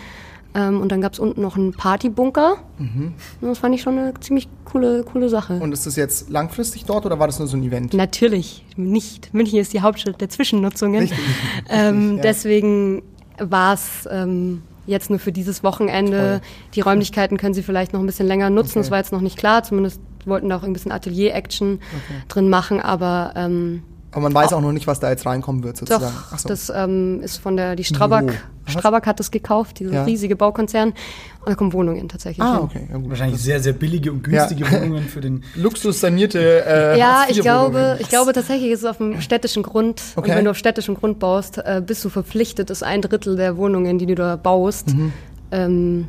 [0.56, 2.58] Ähm, und dann gab's unten noch einen Partybunker.
[2.80, 5.54] Und Das fand ich schon eine ziemlich coole, coole Sache.
[5.62, 7.94] Und ist das jetzt langfristig dort oder war das nur so ein Event?
[7.94, 9.34] Natürlich nicht.
[9.34, 11.02] München ist die Hauptstadt der Zwischennutzungen.
[11.02, 11.20] Richtig.
[11.70, 12.24] Ähm, Ja.
[12.24, 13.04] Deswegen
[13.38, 16.42] war's ähm, jetzt nur für dieses Wochenende.
[16.74, 18.72] Die Räumlichkeiten können Sie vielleicht noch ein bisschen länger nutzen.
[18.72, 18.80] Okay.
[18.80, 19.64] Das war jetzt noch nicht klar.
[19.64, 21.80] Zumindest wollten da auch ein bisschen Atelier-Action
[22.28, 22.80] drin machen.
[22.82, 26.04] Aber ähm, Aber man weiß auch noch nicht, was da jetzt reinkommen wird, sozusagen.
[26.06, 26.50] doch, Ach so.
[26.50, 28.34] das ähm, ist von der, die Strabag?
[28.66, 30.04] Strabag hat das gekauft, dieser Ja.
[30.04, 30.90] riesige Baukonzern.
[30.90, 32.62] Und da kommen Wohnungen tatsächlich ah, hin.
[32.64, 33.10] okay, ja gut.
[33.10, 34.72] Wahrscheinlich sehr, sehr billige und günstige Ja.
[34.82, 35.44] Wohnungen für den.
[35.56, 40.02] Luxussanierte äh, Ja, ich glaube, ich glaube tatsächlich ist es auf dem städtischen Grund.
[40.16, 40.30] Okay.
[40.32, 43.58] Und wenn du auf städtischem Grund baust, äh, bist du verpflichtet, ist ein Drittel der
[43.58, 45.14] Wohnungen, die du da baust, Mhm.
[45.52, 46.08] ähm,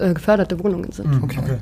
[0.00, 1.22] äh, geförderte Wohnungen sind.
[1.22, 1.40] Okay.
[1.42, 1.58] Okay.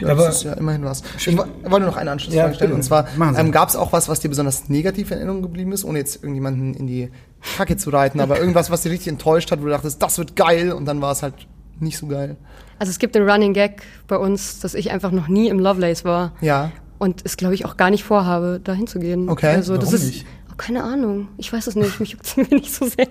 [0.00, 1.02] Ja, Aber- das ist ja immerhin was.
[1.18, 2.72] Ich wo- wollte noch eine Anschlussfrage Ja, stellen.
[2.72, 5.84] Und zwar, ähm, gab es auch was, was dir besonders negativ in Erinnerung geblieben ist,
[5.84, 7.10] ohne jetzt irgendjemanden in die
[7.56, 10.36] Kacke zu reiten, aber irgendwas, was dich richtig enttäuscht hat, wo du dachtest, das wird
[10.36, 11.34] geil und dann war es halt
[11.78, 12.36] nicht so geil.
[12.78, 16.04] Also es gibt den Running Gag bei uns, dass ich einfach noch nie im Lovelace
[16.04, 16.32] war.
[16.40, 16.72] Ja.
[16.98, 19.28] Und es, glaube ich, auch gar nicht vorhabe, da hinzugehen.
[19.28, 19.48] Okay.
[19.48, 20.06] Also das Warum ist.
[20.06, 20.26] nicht?
[20.50, 21.28] Oh, keine Ahnung.
[21.36, 22.00] Ich weiß es nicht.
[22.00, 23.06] Mich juckt es nicht so sehr.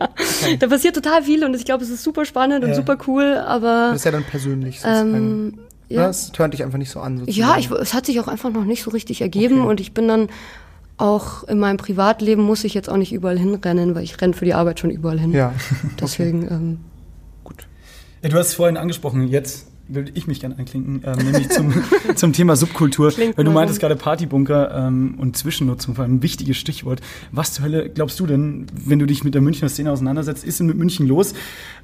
[0.59, 2.75] Da passiert total viel und ich glaube, es ist super spannend und Ja.
[2.75, 3.89] super cool, aber.
[3.91, 5.13] Das ist ja dann persönlich sozusagen.
[5.15, 6.07] Ähm, ja.
[6.07, 7.19] Das turnt dich einfach nicht so an.
[7.19, 7.39] Sozusagen.
[7.39, 9.69] Ja, ich, es hat sich auch einfach noch nicht so richtig ergeben Okay.
[9.69, 10.29] und ich bin dann
[10.97, 14.45] auch in meinem Privatleben muss ich jetzt auch nicht überall hinrennen, weil ich renne für
[14.45, 15.33] die Arbeit schon überall hin.
[15.33, 15.53] Ja.
[15.99, 16.79] Deswegen, ähm,
[18.23, 21.73] Ja, du hast es vorhin angesprochen, jetzt würde ich mich gerne anklinken, ähm, nämlich zum,
[22.15, 26.23] zum Thema Subkultur, Klingt weil du meintest gerade Partybunker ähm, und Zwischennutzung, vor allem ein
[26.23, 27.01] wichtiges Stichwort.
[27.31, 30.59] Was zur Hölle glaubst du denn, wenn du dich mit der Münchner Szene auseinandersetzt, ist
[30.59, 31.33] denn mit München los?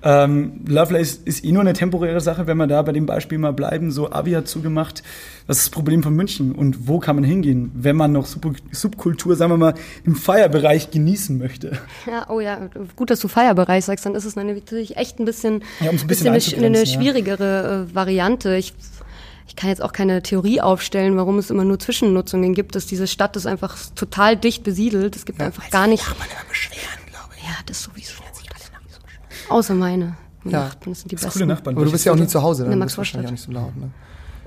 [0.04, 3.54] Ähm, Lovelace ist eh nur eine temporäre Sache, wenn wir da bei dem Beispiel mal
[3.54, 5.04] bleiben, so Abi hat zugemacht.
[5.48, 8.42] Was ist das Problem von München und wo kann man hingehen, wenn man noch Sub
[8.72, 9.74] Subkultur, sagen wir mal,
[10.06, 11.78] im Feierbereich genießen möchte?
[12.08, 15.64] ja, oh ja, gut, dass du Feierbereich sagst, dann ist es natürlich echt ein bisschen,
[15.80, 16.86] Ja, ein bisschen eine, einzugrenzen, eine ja.
[16.86, 18.56] schwierigere äh, Variante.
[18.56, 18.74] Ich,
[19.48, 23.08] ich kann jetzt auch keine Theorie aufstellen, warum es immer nur Zwischennutzungen gibt, dass diese
[23.08, 25.16] Stadt ist einfach total dicht besiedelt.
[25.16, 26.06] Es gibt einfach gar nicht.
[26.06, 27.44] Kann man immer beschweren, glaube ich.
[27.44, 28.14] Ja, das sowieso.
[29.50, 30.16] Außer meine.
[30.44, 30.64] Meine Ja.
[30.66, 31.40] Nachbarn sind die Das besten.
[31.40, 31.76] coole Nachbarn.
[31.76, 33.52] Aber du bist ja auch nie zu Hause, dann bist du wahrscheinlich auch nicht so
[33.52, 33.76] laut.
[33.76, 33.90] Ne?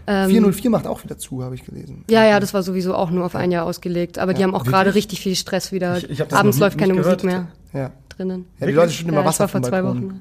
[0.06, 2.04] Ähm, 404 macht auch wieder zu, habe ich gelesen.
[2.10, 4.18] Ja, ja, das war sowieso auch nur auf ein Jahr ausgelegt.
[4.18, 5.98] Aber die haben auch gerade richtig viel Stress wieder.
[5.98, 7.48] Ich- ich das Abends läuft keine nicht Musik gehört.
[7.72, 7.90] mehr Ja.
[8.08, 8.46] drinnen.
[8.60, 10.20] Ja, die Leute schütten immer Ja, das Wasser war vor zwei Balkon.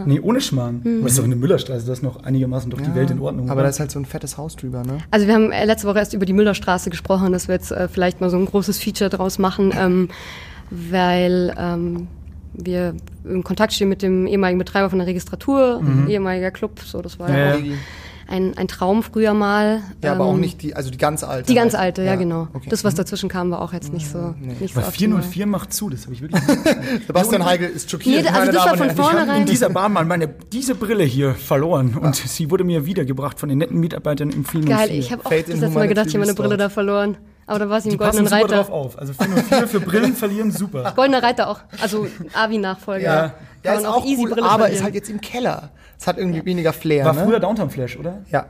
[0.00, 0.08] Wochen.
[0.08, 0.80] Nee, ohne Schmarrn.
[0.84, 1.02] Mhm.
[1.02, 3.50] Das ist doch eine Müllerstraße, das ist noch einigermaßen doch die Welt in Ordnung.
[3.50, 3.64] Aber oder?
[3.64, 4.98] da ist halt so ein fettes Haus drüber, ne?
[5.10, 7.88] Also wir haben äh, letzte Woche erst über die Müllerstraße gesprochen, dass wir jetzt äh,
[7.88, 10.08] vielleicht mal so ein großes Feature draus machen, ähm,
[10.70, 12.08] weil ähm,
[12.52, 17.18] wir in Kontakt stehen mit dem ehemaligen Betreiber von der Registratur, ehemaliger Club, so das
[17.18, 17.74] war ja, Ja, auch ja.
[18.26, 19.82] Ein, ein Traum früher mal.
[20.02, 21.46] Ja, aber auch Ähm, nicht die, also die ganz alte.
[21.46, 21.82] Die ganz halt.
[21.98, 22.48] alte, ja, genau.
[22.54, 22.68] okay.
[22.70, 25.22] Das, was dazwischen kam, war auch jetzt nicht so, nicht so Aber optimal.
[25.22, 28.22] 404 macht zu, das habe ich wirklich nicht Sebastian Heigel ist schockiert.
[28.22, 28.90] Nee, also meine das war von Herren.
[28.90, 32.64] Ich habe vornherein- in dieser Bahn mal meine, diese Brille hier verloren und sie wurde
[32.64, 34.76] mir wiedergebracht von den netten Mitarbeitern im 404.
[34.88, 37.16] Geil, ich habe auch Fate das letzte Mal gedacht, ich habe meine Brille da verloren.
[37.46, 38.72] Aber da war sie im Die Goldenen super drauf Reiter.
[38.72, 38.98] auf.
[38.98, 40.94] Also 404 für Brillen verlieren, super.
[40.96, 41.60] Goldener Reiter auch.
[41.82, 43.04] Also Avi-Nachfolger.
[43.04, 43.34] Ja.
[43.62, 44.72] Ja, Kann ist man auch cool, aber verlieren.
[44.72, 45.70] ist halt jetzt im Keller.
[45.98, 47.24] Es hat irgendwie weniger Flair, War ne?
[47.24, 48.22] früher Downtown Flash, oder?
[48.30, 48.46] Ja.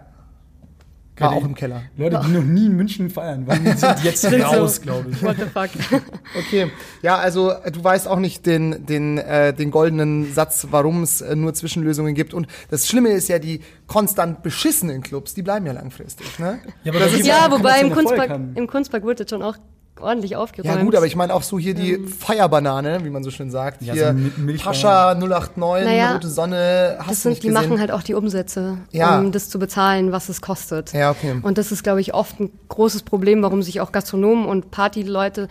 [1.16, 1.82] War auch im Keller.
[1.96, 5.22] Leute, die noch nie in München feiern, waren, sind jetzt raus, glaube ich.
[5.22, 5.70] What the fuck?
[6.36, 11.20] Okay, ja, also du weißt auch nicht den, den, äh, den goldenen Satz, warum es
[11.20, 12.34] äh, nur Zwischenlösungen gibt.
[12.34, 16.38] Und das Schlimme ist ja, die konstant beschissenen Clubs, die bleiben ja langfristig.
[16.40, 16.58] Ne?
[16.82, 19.42] Ja, aber Das da ist ja, auch wobei im Kunstpark, im Kunstpark wird jetzt schon
[19.42, 19.56] auch
[20.00, 20.74] ordentlich aufgeräumt.
[20.76, 23.82] Ja gut, aber ich meine auch so hier die Feierbanane, wie man so schön sagt.
[23.82, 27.42] Ja, hier so mit Milch- Pascha 089, Naja, Rote Sonne, hast das du nicht sind,
[27.44, 27.68] die gesehen?
[27.70, 29.18] machen halt auch die Umsätze, Ja.
[29.18, 30.92] um das zu bezahlen, was es kostet.
[30.92, 31.36] Ja, okay.
[31.42, 35.48] Und das ist, glaube ich, oft ein großes Problem, warum sich auch Gastronomen und Partyleute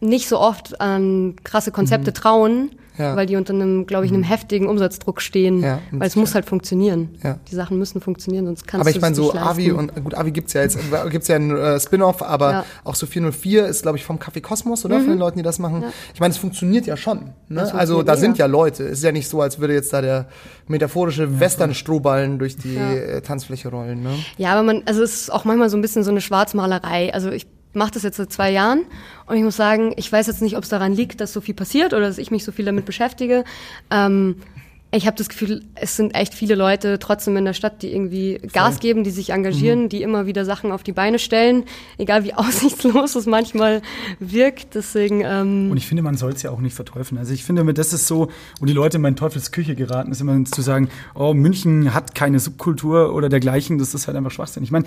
[0.00, 2.70] nicht so oft an krasse Konzepte trauen, Mhm.
[3.00, 3.12] Ja.
[3.12, 3.16] Mhm.
[3.16, 5.62] weil die unter einem, glaube ich, einem heftigen Umsatzdruck stehen.
[5.62, 7.10] Ja, weil es muss halt funktionieren.
[7.22, 7.38] Ja.
[7.50, 9.48] Die Sachen müssen funktionieren, sonst kannst Aber du ich meine, es so nicht leisten.
[9.48, 10.78] Avi und gut, Avi gibt's ja jetzt,
[11.10, 12.64] gibt's ja ein äh, Spin-off, aber Ja.
[12.84, 14.98] auch so 404 ist, glaube ich, vom Café Kosmos, oder?
[15.00, 15.84] Von den Leuten, die das machen.
[16.14, 17.30] Ich meine, es funktioniert ja schon.
[17.48, 17.68] Ne?
[17.72, 17.78] Mhm.
[17.78, 18.84] Also da sind ja Leute.
[18.84, 20.26] Es ist ja nicht so, als würde jetzt da der
[20.68, 24.02] metaphorische Western-Strohballen durch die äh, Tanzfläche rollen.
[24.02, 24.10] Ne?
[24.36, 27.12] Ja, aber man, also es ist auch manchmal so ein bisschen so eine Schwarzmalerei.
[27.14, 28.84] Also ich mache das jetzt seit zwei Jahren
[29.26, 31.54] und ich muss sagen, ich weiß jetzt nicht, ob es daran liegt, dass so viel
[31.54, 33.44] passiert oder dass ich mich so viel damit beschäftige.
[33.90, 34.36] Ähm,
[34.92, 38.40] ich habe das Gefühl, es sind echt viele Leute trotzdem in der Stadt, die irgendwie
[38.52, 41.64] Gas geben, die sich engagieren, die immer wieder Sachen auf die Beine stellen,
[41.96, 43.82] egal wie aussichtslos es manchmal
[44.18, 44.74] wirkt.
[44.74, 47.18] Deswegen ähm, Und ich finde, man soll es ja auch nicht verteufeln.
[47.18, 50.20] Also ich finde, das ist so, wo die Leute in meinen Teufels Küche geraten, ist
[50.20, 54.64] immer zu sagen, oh, München hat keine Subkultur oder dergleichen, das ist halt einfach Schwachsinn.
[54.64, 54.86] Ich meine,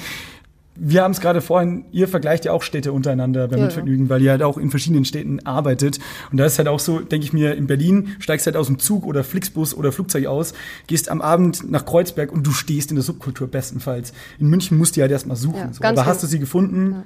[0.76, 4.22] wir haben es gerade vorhin, ihr vergleicht ja auch Städte untereinander beim Ja, Mitvergnügen, weil
[4.22, 6.00] ihr halt auch in verschiedenen Städten arbeitet.
[6.32, 8.80] Und da ist halt auch so, denke ich mir, in Berlin steigst halt aus dem
[8.80, 10.54] Zug oder Flixbus oder Flugzeug aus,
[10.88, 14.14] gehst am Abend nach Kreuzberg und du stehst in der Subkultur bestenfalls.
[14.40, 15.58] In München musst du halt erstmal suchen.
[15.58, 15.84] Ja, so.
[15.84, 16.22] Aber hast genau.
[16.22, 17.04] du sie gefunden,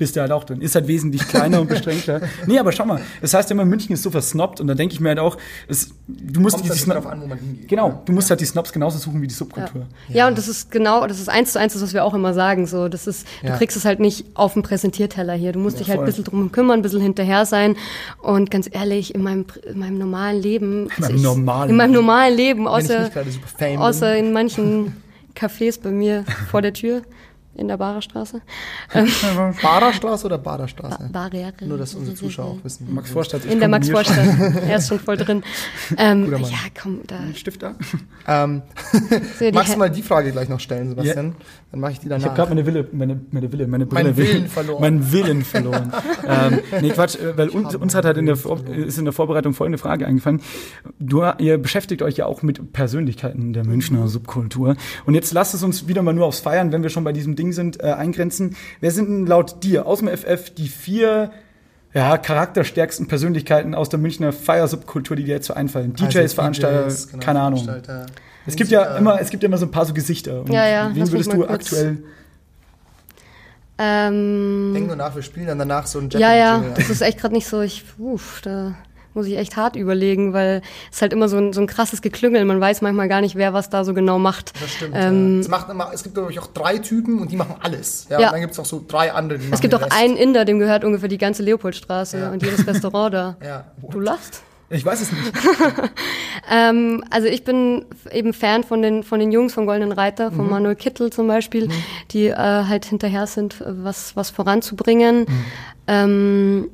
[0.00, 0.60] bist du halt auch drin.
[0.60, 2.22] Ist halt wesentlich kleiner und beschränkter.
[2.46, 4.94] Nee, aber schau mal, das heißt ja immer, München ist so versnobbt und da denke
[4.94, 5.36] ich mir halt auch,
[5.68, 7.68] es, du musst Kommt die, halt die darauf Snob, an, wo man hingeht.
[7.68, 9.38] Genau, du musst halt die Snobs genauso suchen wie die Ja.
[9.38, 9.86] Subkultur.
[10.08, 10.26] Ja.
[10.26, 12.66] und das ist genau, das ist eins zu eins das, was wir auch immer sagen.
[12.66, 13.52] So, das ist, Ja.
[13.52, 15.52] du kriegst es halt nicht auf dem Präsentierteller hier.
[15.52, 17.76] Du musst dich halt ein bisschen drum kümmern, ein bisschen hinterher sein.
[18.22, 21.90] Und ganz ehrlich, in meinem, in meinem normalen Leben, In meinem ich, normalen in meinem
[21.90, 22.00] Leben.
[22.00, 23.10] normalen Leben, außer,
[23.78, 24.96] außer in manchen
[25.36, 27.02] Cafés bei mir vor der Tür
[27.60, 28.40] in der Barerstraße.
[28.92, 31.10] Ähm, Baderstraße oder Baderstraße?
[31.12, 31.52] Barriere.
[31.62, 32.92] Nur, dass unsere Zuschauer auch wissen.
[32.92, 33.44] Max Vorstadt.
[33.44, 33.70] In der schon.
[33.70, 34.16] Max-Vorstadt.
[34.68, 35.42] er ist schon voll drin.
[35.96, 36.50] Ähm, Guter Mann.
[36.50, 37.20] ja, komm, da.
[37.34, 37.74] Stift da.
[38.26, 38.62] Ähm,
[39.38, 41.34] So, die magst du mal die Frage gleich noch stellen, Sebastian?
[41.70, 42.36] Dann mache ich die Ich habe danach.
[42.36, 44.04] gerade meine Wille, meine, meine Wille, meine Brille.
[44.04, 44.80] Meinen Willen verloren.
[44.80, 45.92] Meinen Willen verloren.
[46.26, 48.36] ähm, nee, Quatsch, äh, weil uns, uns hat halt in der,
[48.76, 50.40] ist in der Vorbereitung folgende Frage eingefallen.
[50.98, 54.76] Du, ihr beschäftigt euch ja auch mit Persönlichkeiten der Münchner Subkultur.
[55.06, 57.36] Und jetzt lasst es uns wieder mal nur aufs Feiern, wenn wir schon bei diesem
[57.36, 58.56] Ding sind, äh, eingrenzen.
[58.80, 61.30] Wer sind denn laut dir aus dem FF die vier
[61.92, 65.94] ja, charakterstärksten Persönlichkeiten aus der Münchner Feiersubkultur, die dir jetzt so einfallen?
[65.94, 67.64] DJs, Also Veranstalter, DJs, genau, keine Ahnung.
[67.64, 68.06] Veranstalter,
[68.46, 70.40] Es gibt ja immer, es gibt ja immer so ein paar so Gesichter.
[70.42, 71.98] Und Ja, ja, Wen würdest du kurz- aktuell
[73.82, 76.74] Ähm, Denk nur nach, wir spielen dann danach so ein Ja, ja, Jeopardy-Jingle.
[76.76, 78.74] das ist echt gerade nicht so, ich, uff, da
[79.14, 82.00] muss ich echt hart überlegen, weil es ist halt immer so ein, so ein krasses
[82.02, 82.44] Geklüngel.
[82.44, 84.52] Man weiß manchmal gar nicht, wer was da so genau macht.
[84.60, 84.94] Das stimmt.
[84.96, 85.40] Ähm, ja.
[85.40, 88.06] es, macht immer, es gibt, glaube ich, auch drei Typen und die machen alles.
[88.08, 88.26] Ja, Ja.
[88.28, 89.92] Und dann gibt es auch so drei andere, die machen Es gibt auch Rest.
[89.96, 92.30] einen Inder, dem gehört ungefähr die ganze Leopoldstraße Ja.
[92.30, 93.36] und jedes Restaurant da.
[93.44, 93.64] Ja.
[93.90, 94.42] Du lachst?
[94.72, 95.32] Ich weiß es nicht.
[96.52, 100.48] Ähm, also ich bin eben Fan von den, von den Jungs vom Goldenen Reiter, von
[100.50, 101.68] Manuel Kittel zum Beispiel,
[102.10, 105.26] die äh, halt hinterher sind, was, was voranzubringen.
[105.86, 106.68] Ähm,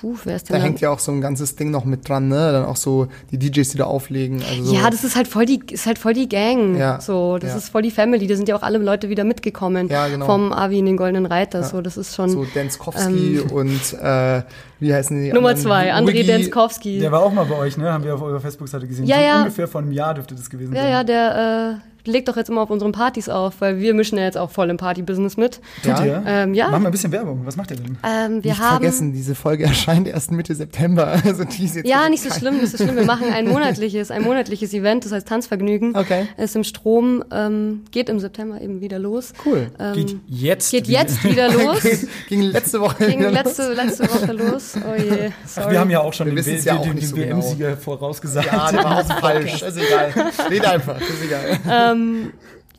[0.00, 0.64] puh, wer ist denn Da da?
[0.64, 2.52] hängt ja auch so ein ganzes Ding noch mit dran, ne?
[2.52, 4.42] Dann auch so die DJs, die da auflegen.
[4.42, 4.74] Also so.
[4.74, 6.76] Ja, das ist halt voll die, ist halt voll die Gang.
[6.76, 7.56] Ja, So, das ja.
[7.56, 8.26] ist voll die Family.
[8.26, 9.88] Da sind ja auch alle Leute wieder mitgekommen.
[9.88, 10.26] Ja, genau.
[10.26, 11.62] Vom Avi in den Goldenen Reiter.
[11.62, 14.42] So, das ist schon so Denskowski und äh,
[14.80, 15.28] wie heißen die?
[15.28, 15.66] Ähm, Nummer anderen?
[15.66, 16.26] zwei, André Wiggy.
[16.26, 16.98] Denskowski.
[16.98, 17.92] Der war auch mal bei euch, ne?
[17.92, 19.06] Haben wir auf eurer Facebook-Seite gesehen.
[19.06, 19.38] Ja, so ja.
[19.40, 20.90] Ungefähr vor einem Jahr dürfte das gewesen Ja, sein.
[20.90, 24.24] ja, der äh, legt doch jetzt immer auf unseren Partys auf, weil wir mischen ja
[24.24, 25.60] jetzt auch voll im Party-Business mit.
[25.82, 26.04] Tut Ja?
[26.04, 26.22] ihr?
[26.26, 26.68] Ähm, ja.
[26.70, 27.42] Mach mal ein bisschen Werbung.
[27.44, 27.96] Was macht ihr denn?
[28.04, 28.76] Ähm, wir Nicht haben.
[28.82, 31.18] vergessen, diese Folge erscheint erst Mitte September.
[31.24, 32.96] Also die ist jetzt Ja, nicht so schlimm, nicht so schlimm.
[32.96, 35.96] Wir machen ein monatliches, ein monatliches Event, das heißt Tanzvergnügen.
[35.96, 36.26] Okay.
[36.36, 39.32] Ist im Strom, ähm, geht im September eben wieder los.
[39.44, 39.68] Cool.
[39.78, 40.70] Ähm, Geht jetzt.
[40.70, 41.82] geht wieder- jetzt wieder los.
[42.28, 43.06] Ging letzte Woche.
[43.06, 43.44] Ging wieder los.
[43.44, 44.74] letzte, letzte Woche los.
[44.76, 45.72] Oh je, sorry.
[45.72, 47.36] Wir haben ja auch schon Wir den, W- ja auch den, nicht den so genau.
[47.36, 48.46] WM-Sieger vorausgesagt.
[48.46, 49.62] Ja, der war auch falsch.
[49.62, 50.12] Ist egal.
[50.50, 51.00] Red einfach.
[51.00, 51.93] Ist egal.
[51.94, 52.32] Ähm,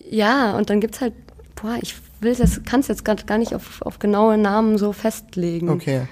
[0.10, 1.14] ja, und dann gibt's halt,
[1.56, 5.70] boah, ich will das, kann es jetzt gar nicht auf, auf genaue Namen so festlegen.
[5.70, 6.04] Okay.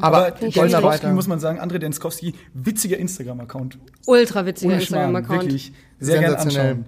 [0.00, 3.78] Aber Aber Denskowski, muss man sagen, André Denskowski, witziger Instagram-Account.
[4.06, 5.42] Ultra witziger Instagram-Account.
[5.42, 5.72] wirklich.
[5.98, 6.70] Sehr gerne Sensationell.
[6.72, 6.84] anschauen.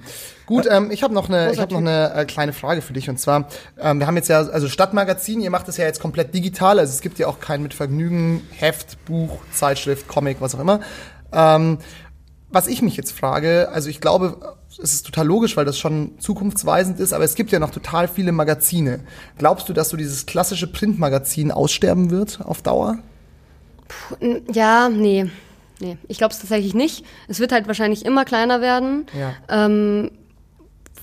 [0.46, 3.08] Gut, ähm, ich habe noch eine, ich habe noch eine äh, kleine Frage für dich
[3.08, 3.48] und zwar,
[3.80, 6.92] ähm, wir haben jetzt ja also Stadtmagazin, ihr macht das ja jetzt komplett digital, also
[6.92, 10.80] es gibt ja auch kein mit Vergnügen Heft, Buch, Zeitschrift, Comic, was auch immer.
[11.32, 11.78] Ähm,
[12.54, 16.12] was ich mich jetzt frage, also ich glaube, es ist total logisch, weil das schon
[16.18, 19.00] zukunftsweisend ist, aber es gibt ja noch total viele Magazine.
[19.38, 22.98] Glaubst du, dass so dieses klassische Printmagazin aussterben wird auf Dauer?
[24.20, 25.30] N- Ja, nee.
[25.80, 27.04] Nee, ich glaube es tatsächlich nicht.
[27.28, 29.06] Es wird halt wahrscheinlich immer kleiner werden.
[29.18, 29.34] Ja.
[29.48, 30.10] Ähm,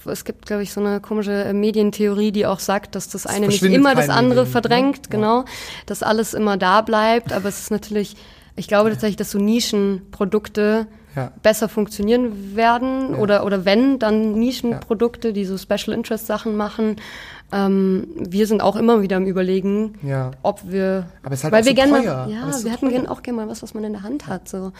[0.05, 3.59] es gibt, glaube ich, so eine komische Medientheorie, die auch sagt, dass das eine nicht
[3.59, 4.51] verschwindet immer das andere Medium, ne?
[4.51, 5.11] verdrängt, Ja.
[5.11, 5.45] genau,
[5.85, 7.33] dass alles immer da bleibt.
[7.33, 8.15] Aber es ist natürlich,
[8.55, 11.31] ich glaube tatsächlich, dass so Nischenprodukte Ja.
[11.43, 16.95] besser funktionieren werden oder oder wenn dann Nischenprodukte, die so Special Interest Sachen machen.
[17.53, 20.31] Ähm, wir sind auch immer wieder am überlegen, Ja.
[20.41, 22.25] ob wir, Aber es ist halt weil auch wir so gerne, teuer.
[22.27, 24.03] mal, ja, ist so wir hätten gerne auch gerne mal was, was man in der
[24.03, 24.71] Hand hat, so, wo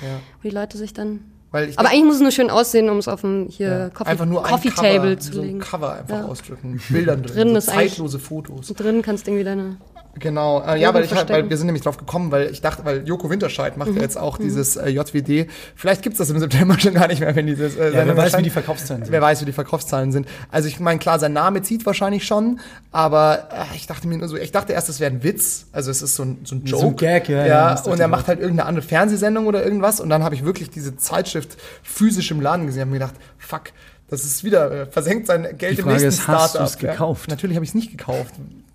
[0.44, 1.20] die Leute sich dann.
[1.52, 3.90] Weil ich Aber eigentlich muss es nur schön aussehen, um es auf dem hier ja,
[3.90, 5.60] Coffee, einfach nur Coffee ein Cover, Table zu so ein legen.
[5.60, 6.26] Cover einfach Ja.
[6.26, 8.70] ausdrücken, mit Bildern drin, Drin so zeitlose Fotos.
[8.70, 9.78] Und drin kannst du irgendwie deine.
[10.20, 12.84] Genau, äh, ja, weil, ich halt, weil wir sind nämlich drauf gekommen, weil ich dachte,
[12.84, 13.96] weil Joko Winterscheid macht Mhm.
[13.96, 15.48] ja jetzt auch dieses äh, JWD.
[15.74, 17.78] Vielleicht gibt's das im September schon gar nicht mehr, wenn dieses.
[17.78, 19.12] Äh, wer Sendung weiß, wie die Verkaufszahlen sind.
[19.14, 20.28] Wer weiß, wie die Verkaufszahlen sind.
[20.52, 22.60] Also ich meine, klar, sein Name zieht wahrscheinlich schon,
[22.92, 25.68] aber äh, ich dachte mir nur so, ich dachte erst, es wäre ein Witz.
[25.72, 26.88] Also es ist so ein, so ein So Joke.
[26.88, 30.02] ein Gag, ja, ja, ja und er macht halt irgendeine andere Fernsehsendung oder irgendwas.
[30.02, 31.41] Und dann habe ich wirklich diese Zeitschrift
[31.84, 33.64] physisch im Laden gesehen und mir gedacht, fuck.
[34.10, 36.68] Das ist wieder, äh, versenkt sein Geld Die im Frage nächsten ist, hast Startup.
[36.68, 37.28] du's gekauft?
[37.28, 38.34] Ja, natürlich habe ich es nicht gekauft.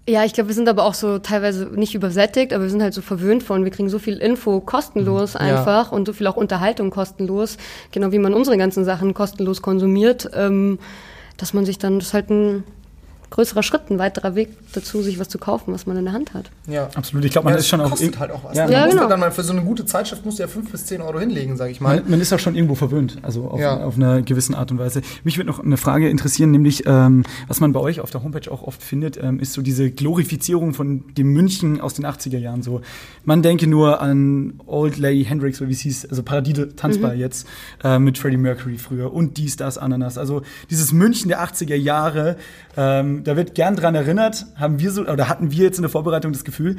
[0.08, 2.94] Ja, ich glaube, wir sind aber auch so teilweise nicht übersättigt, aber wir sind halt
[2.94, 5.40] so verwöhnt von, wir kriegen so viel Info kostenlos Mhm.
[5.40, 7.58] einfach und so viel auch Unterhaltung kostenlos,
[7.92, 10.78] genau wie man unsere ganzen Sachen kostenlos konsumiert, ähm,
[11.36, 12.64] dass man sich dann, das ist halt ein
[13.30, 16.34] größerer Schritt, ein weiterer Weg dazu, sich was zu kaufen, was man in der Hand
[16.34, 16.50] hat.
[16.66, 16.88] Ja.
[16.94, 17.24] Absolut.
[17.24, 17.90] Ich glaube, man ja, ist schon auch.
[17.90, 18.56] kostet halt auch was.
[18.56, 19.08] Ja, Ja, genau.
[19.08, 21.56] dann mal für so eine gute Zeitschrift musst du ja fünf bis zehn Euro hinlegen,
[21.56, 22.00] sage ich mal.
[22.00, 23.76] Man, man ist auch schon irgendwo verwöhnt, also auf, Ja.
[23.84, 25.02] auf einer gewissen Art und Weise.
[25.24, 28.50] Mich würde noch eine Frage interessieren, nämlich ähm, was man bei euch auf der Homepage
[28.50, 32.62] auch oft findet, ähm, ist so diese Glorifizierung von dem München aus den 80er Jahren.
[32.62, 32.80] So,
[33.24, 37.46] man denke nur an Old Lady Hendrix, oder wie es hieß, also Paradiese tanzbar jetzt
[37.82, 40.18] äh, mit Freddie Mercury früher und dies, das, Ananas.
[40.18, 42.36] Also dieses München der 80er Jahre,
[42.76, 45.90] ähm, da wird gern dran erinnert, haben wir so oder hatten wir jetzt in der
[45.90, 46.76] Vorbereitung das Gefühl.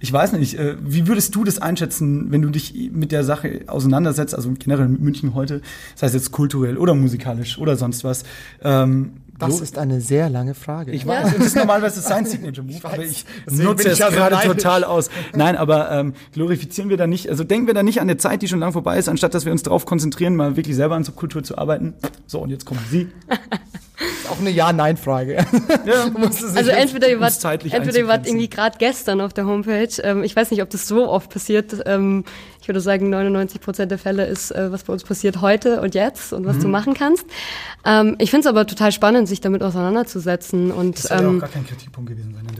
[0.00, 3.62] Ich weiß nicht, äh, wie würdest du das einschätzen, wenn du dich mit der Sache
[3.66, 5.60] auseinandersetzt, also generell mit München heute,
[5.94, 8.22] sei es jetzt kulturell oder musikalisch oder sonst was?
[8.62, 10.90] Ähm, Das so- ist eine sehr lange Frage.
[10.92, 14.10] ich weiß, und das ist normalerweise sein Signature Move, aber ich nutze es ich ja
[14.10, 14.52] so gerade neidisch.
[14.56, 15.10] total aus.
[15.34, 18.42] Nein, aber ähm, glorifizieren wir da nicht, also denken wir da nicht an eine Zeit,
[18.42, 21.04] die schon lang vorbei ist, anstatt dass wir uns darauf konzentrieren, mal wirklich selber an
[21.04, 21.94] Subkultur zu arbeiten.
[22.26, 23.08] So, und jetzt kommen Sie.
[24.00, 25.44] ist auch eine Ja-Nein-Frage.
[25.84, 26.06] Ja.
[26.54, 29.88] Also entweder ihr wart, entweder ihr wart irgendwie gerade gestern auf der Homepage.
[30.02, 31.74] Ähm, ich weiß nicht, ob das so oft passiert.
[31.86, 32.24] Ähm,
[32.60, 35.94] ich würde sagen, 99 Prozent der Fälle ist, äh, was bei uns passiert heute und
[35.94, 36.60] jetzt und was Mhm.
[36.62, 37.24] du machen kannst.
[37.84, 40.70] Ähm, ich finde es aber total spannend, sich damit auseinanderzusetzen.
[40.70, 42.46] Und Das soll ja auch ähm, gar kein Kritikpunkt gewesen sein.
[42.46, 42.54] An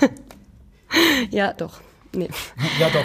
[0.00, 0.10] der
[1.30, 1.80] ja, doch.
[2.14, 2.28] Nee.
[2.78, 3.04] ja, doch.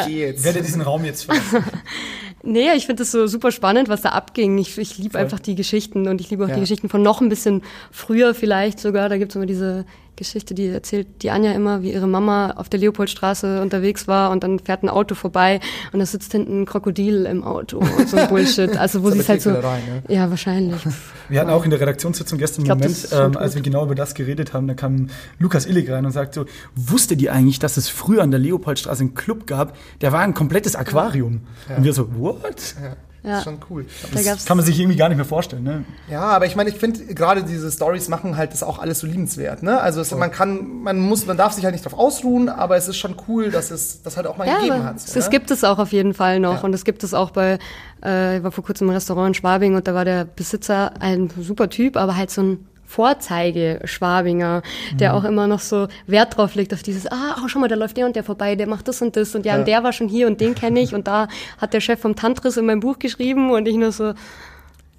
[0.00, 0.38] Ich geh jetzt.
[0.40, 1.62] Ich werde diesen Raum jetzt verlassen.
[2.42, 4.58] Nee, ich finde es so super spannend, was da abging.
[4.58, 6.54] Ich, ich liebe einfach die Geschichten und ich liebe auch Ja.
[6.54, 9.08] die Geschichten von noch ein bisschen früher vielleicht sogar.
[9.08, 9.84] Da gibt's immer diese
[10.16, 14.42] Geschichte, die erzählt die Anja immer, wie ihre Mama auf der Leopoldstraße unterwegs war und
[14.42, 15.60] dann fährt ein Auto vorbei
[15.92, 18.76] und da sitzt hinten ein Krokodil im Auto und so ein Bullshit.
[18.76, 19.50] Also wo Das sie es halt so...
[19.50, 20.14] aber Tierquälerei, ne?
[20.14, 20.80] Ja, wahrscheinlich.
[21.28, 23.94] Wir hatten auch in der Redaktionssitzung gestern einen Moment, das ähm, als wir genau über
[23.94, 27.76] das geredet haben, da kam Lukas Illig rein und sagt so, wusstet ihr eigentlich, dass
[27.76, 31.42] es früher an der Leopoldstraße einen Club gab, der war ein komplettes Aquarium?
[31.76, 32.74] Und wir so, what?
[32.82, 32.96] Ja.
[33.24, 33.30] Ja.
[33.30, 33.84] Das ist schon cool.
[34.14, 35.84] Da gab's Kann man sich irgendwie gar nicht mehr vorstellen, ne?
[36.08, 39.08] Ja, aber ich meine, ich finde gerade diese Stories machen halt das auch alles so
[39.08, 39.80] liebenswert, ne?
[39.80, 42.86] Also es, man kann, man muss, man darf sich halt nicht drauf ausruhen, aber es
[42.86, 44.96] ist schon cool, dass es das halt auch mal Ja, gegeben hat.
[44.98, 45.30] es, so, es ne?
[45.32, 46.60] gibt es auch auf jeden Fall noch Ja.
[46.60, 47.58] und es gibt es auch bei,
[48.04, 51.28] äh, ich war vor kurzem im Restaurant in Schwabing und da war der Besitzer ein
[51.40, 54.62] super Typ, aber halt so ein Vorzeige-Schwabinger,
[54.94, 55.18] der Mhm.
[55.18, 57.96] auch immer noch so Wert drauf legt auf dieses, ah, oh, schau mal, da läuft
[57.96, 59.58] der und der vorbei, der macht das und das und ja, Ja.
[59.60, 62.16] und der war schon hier und den kenne ich und da hat der Chef vom
[62.16, 64.12] Tantris in meinem Buch geschrieben und ich nur so,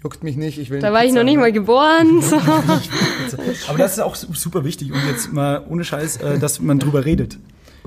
[0.01, 2.21] Juckt mich nicht, ich will da war ich noch nicht mal geboren.
[2.21, 2.37] So.
[3.67, 6.79] Aber das ist auch su- super wichtig und jetzt mal ohne Scheiß, äh, dass man
[6.79, 7.37] drüber redet.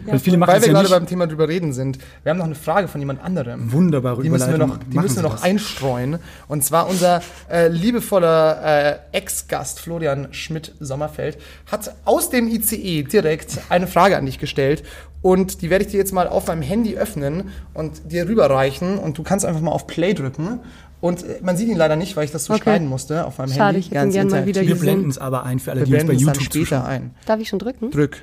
[0.05, 0.93] Weil viele machen Weil wir ja gerade nicht.
[0.99, 1.99] beim Thema drüber reden sind.
[2.23, 3.73] Wir haben noch eine Frage von jemand anderem.
[3.73, 5.43] Wunderbare Die müssen wir noch, die Machen müssen wir noch das.
[5.43, 6.19] einstreuen.
[6.49, 11.39] Und zwar unser äh, liebevoller äh, Ex-Gast Florian Schmidt-Sommerfeld
[11.71, 14.83] hat aus dem ICE direkt eine Frage an dich gestellt.
[15.21, 18.99] Und die werde ich dir jetzt mal auf meinem Handy öffnen und dir rüberreichen.
[18.99, 20.61] Und du kannst einfach mal auf Play drücken.
[21.01, 22.63] Und äh, man sieht ihn leider nicht, weil ich das so Okay.
[22.65, 23.79] schneiden musste auf meinem Schade, Handy.
[23.81, 25.87] ich hätte ihn Ganz gern mal wieder Wir blenden es aber ein für alle, Wir
[25.87, 26.83] die uns bei YouTube später zuschauen.
[26.87, 27.11] ein.
[27.27, 27.91] Darf ich schon drücken?
[27.91, 28.23] Drück.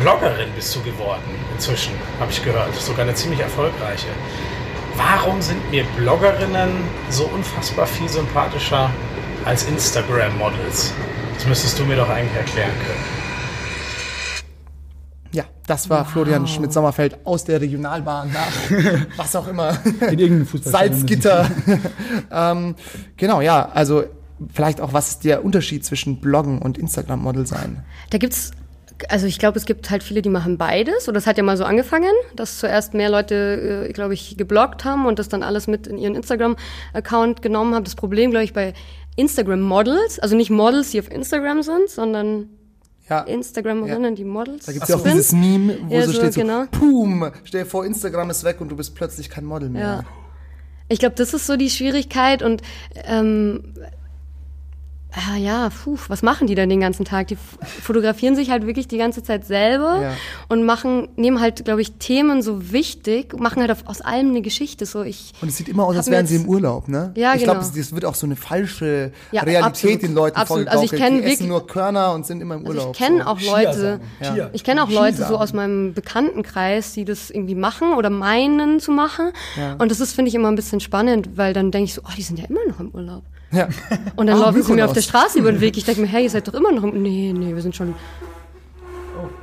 [0.00, 1.22] Bloggerin bist du geworden,
[1.54, 2.74] inzwischen, habe ich gehört.
[2.74, 4.08] Sogar eine ziemlich erfolgreiche.
[4.96, 6.70] Warum sind mir Bloggerinnen
[7.10, 8.90] so unfassbar viel sympathischer
[9.44, 10.92] als Instagram-Models?
[11.34, 13.04] Das müsstest du mir doch eigentlich erklären können.
[15.32, 19.78] Ja, Das war Florian Schmidt-Sommerfeld aus der Regionalbahn nach was auch immer.
[19.84, 20.98] In irgendeinem Fußballstadion.
[20.98, 21.50] Salzgitter.
[22.32, 22.74] ähm,
[23.16, 24.04] genau, ja, also
[24.52, 27.84] vielleicht auch, was ist der Unterschied zwischen Bloggen und Instagram-Model sein?
[28.10, 28.52] Da gibt's,
[29.08, 31.08] also ich glaube, es gibt halt viele, die machen beides.
[31.08, 34.84] Oder es hat ja mal so angefangen, dass zuerst mehr Leute, äh, glaube ich, gebloggt
[34.84, 37.84] haben und das dann alles mit in ihren Instagram-Account genommen haben.
[37.84, 38.74] Das Problem, glaube ich, bei
[39.16, 42.48] Instagram-Models, also nicht Models, die auf Instagram sind, sondern
[43.08, 43.20] Ja.
[43.20, 45.12] Instagramerinnen, die Models Da gibt es ja auch sind.
[45.12, 46.64] dieses Meme, wo Ja, so so, steht so, genau.
[46.70, 49.82] Pum, stell dir vor, Instagram ist weg und du bist plötzlich kein Model mehr.
[49.82, 50.04] Ja.
[50.88, 52.62] Ich glaube, das ist so die Schwierigkeit und
[53.04, 53.74] ähm,
[55.16, 57.28] ah, ja, puh, was machen die denn den ganzen Tag?
[57.28, 57.38] Die
[57.82, 60.12] fotografieren sich halt wirklich die ganze Zeit selber Ja.
[60.48, 64.42] und machen, nehmen halt, glaube ich, Themen so wichtig, machen halt auf, aus allem eine
[64.42, 64.84] Geschichte.
[64.86, 67.12] So ich Und es sieht immer aus, als wären sie im Urlaub, ne?
[67.16, 67.54] Ja, ich genau.
[67.54, 70.02] glaube, das wird auch so eine falsche Ja, Realität absolut.
[70.02, 70.68] den Leuten Absolut.
[70.68, 71.12] Also ich vorgegaukelt.
[71.14, 72.94] kenn die essen wirklich- nur Körner und sind immer im Also Urlaub.
[72.94, 73.24] ich kenne so.
[73.30, 74.00] auch Leute.
[74.20, 74.50] Chia.
[74.52, 78.90] ich kenne auch Leute so aus meinem Bekanntenkreis, die das irgendwie machen oder meinen zu
[78.92, 79.30] machen.
[79.78, 82.10] Und das ist, finde ich, immer ein bisschen spannend, weil dann denke ich so, oh,
[82.16, 83.22] die sind ja immer noch im Urlaub.
[83.52, 83.68] Ja.
[84.16, 85.02] Und dann Ah, laufen sie mir auf der.
[85.02, 85.76] Straße über den Weg.
[85.76, 87.00] Ich denke mir, hey, ihr seid doch immer noch im...
[87.02, 87.94] Nee, nee, wir sind schon...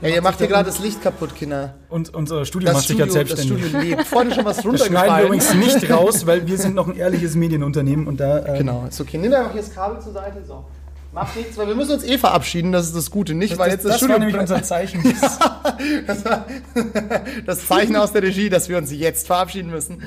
[0.02, 1.76] ja, ihr macht hier gerade das Licht kaputt, Kinder.
[1.90, 3.70] Und unser Studio Das macht sich Studio, gerade das selbstständig.
[3.70, 4.08] Studio lebt.
[4.08, 5.26] Vorne schon was Das schneiden wir runtergefallen.
[5.28, 9.00] übrigens nicht raus, weil wir sind noch ein ehrliches Medienunternehmen und da äh, Genau, ist
[9.00, 9.18] okay.
[9.18, 10.44] Nimm einfach hier das Kabel zur Seite.
[10.46, 10.66] So.
[11.14, 13.36] Macht nichts, weil wir müssen uns eh verabschieden, das ist das Gute.
[13.36, 15.04] Nicht, das, weil das, jetzt das, das Studio war nämlich unser Zeichen.
[16.08, 16.46] das, war
[17.46, 20.02] das Zeichen aus der Regie, dass wir uns jetzt verabschieden müssen.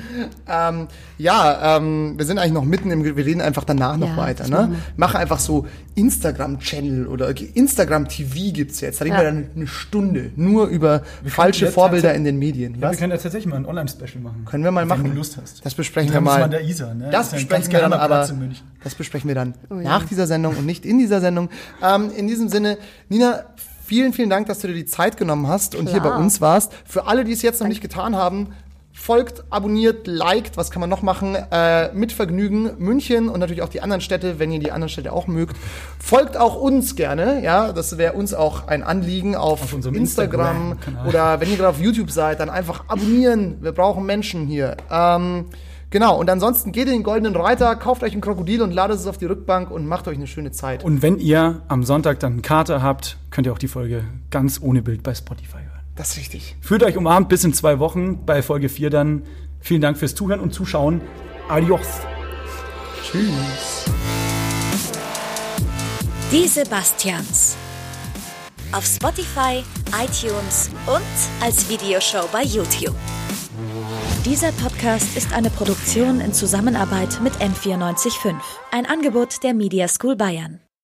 [0.47, 4.17] Ähm, ja, ähm, wir sind eigentlich noch mitten im, wir reden einfach danach noch Ja,
[4.17, 4.43] weiter.
[4.43, 4.67] das Ne?
[4.71, 4.77] wir.
[4.97, 5.65] Mache einfach so
[5.95, 8.99] Instagram-Channel oder Instagram-TV gibt's jetzt.
[9.01, 9.21] Da reden Ja.
[9.21, 12.75] wir dann eine Stunde nur über falsche jetzt Vorbilder in den Medien.
[12.79, 14.45] Ja, wir können ja tatsächlich mal ein Online-Special machen.
[14.45, 15.03] Können wir mal Wenn machen.
[15.05, 15.65] du Lust hast.
[15.65, 16.39] Das besprechen wir mal.
[16.41, 17.09] man der Isar, ne?
[17.11, 18.27] Das ist ja ein besprechen ganz wir dann aber.
[18.83, 19.81] Das besprechen wir dann Oh ja.
[19.83, 21.49] nach dieser Sendung und nicht in dieser Sendung.
[21.83, 22.77] Ähm, in diesem Sinne,
[23.09, 23.43] Nina,
[23.85, 26.19] vielen, vielen Dank, dass du dir die Zeit genommen hast und hier bei Klar.
[26.19, 26.73] uns warst.
[26.85, 28.49] Für alle, die es jetzt noch nicht getan haben,
[28.93, 31.35] folgt, abonniert, liked, was kann man noch machen?
[31.51, 35.13] Äh, mit Vergnügen München und natürlich auch die anderen Städte, wenn ihr die anderen Städte
[35.13, 35.55] auch mögt.
[35.99, 40.71] Folgt auch uns gerne, ja, das wäre uns auch ein Anliegen auf, Auf unserem Instagram,
[40.71, 41.07] Instagram-Kanal.
[41.07, 43.57] oder wenn ihr gerade auf YouTube seid, dann einfach abonnieren.
[43.61, 44.75] Wir brauchen Menschen hier.
[44.89, 45.45] Ähm,
[45.89, 49.07] genau, und ansonsten geht in den Goldenen Reiter, kauft euch ein Krokodil und ladet es
[49.07, 50.83] auf die Rückbank und macht euch eine schöne Zeit.
[50.83, 54.59] Und wenn ihr am Sonntag dann einen Kater habt, könnt ihr auch die Folge ganz
[54.61, 55.81] ohne Bild bei Spotify hören.
[55.95, 56.55] das ist richtig.
[56.61, 59.23] Fühlt euch umarmt bis in zwei Wochen bei Folge 4 dann.
[59.59, 61.01] Vielen Dank fürs Zuhören und Zuschauen.
[61.49, 61.87] Adios.
[63.03, 63.85] Tschüss.
[66.31, 67.55] Die Sebastians.
[68.73, 69.63] Auf Spotify,
[70.03, 71.01] iTunes und
[71.41, 72.95] als Videoshow bei YouTube.
[74.27, 78.35] Dieser Podcast ist eine Produktion in Zusammenarbeit mit M945,
[78.71, 80.66] ein Angebot der Media School Bayern.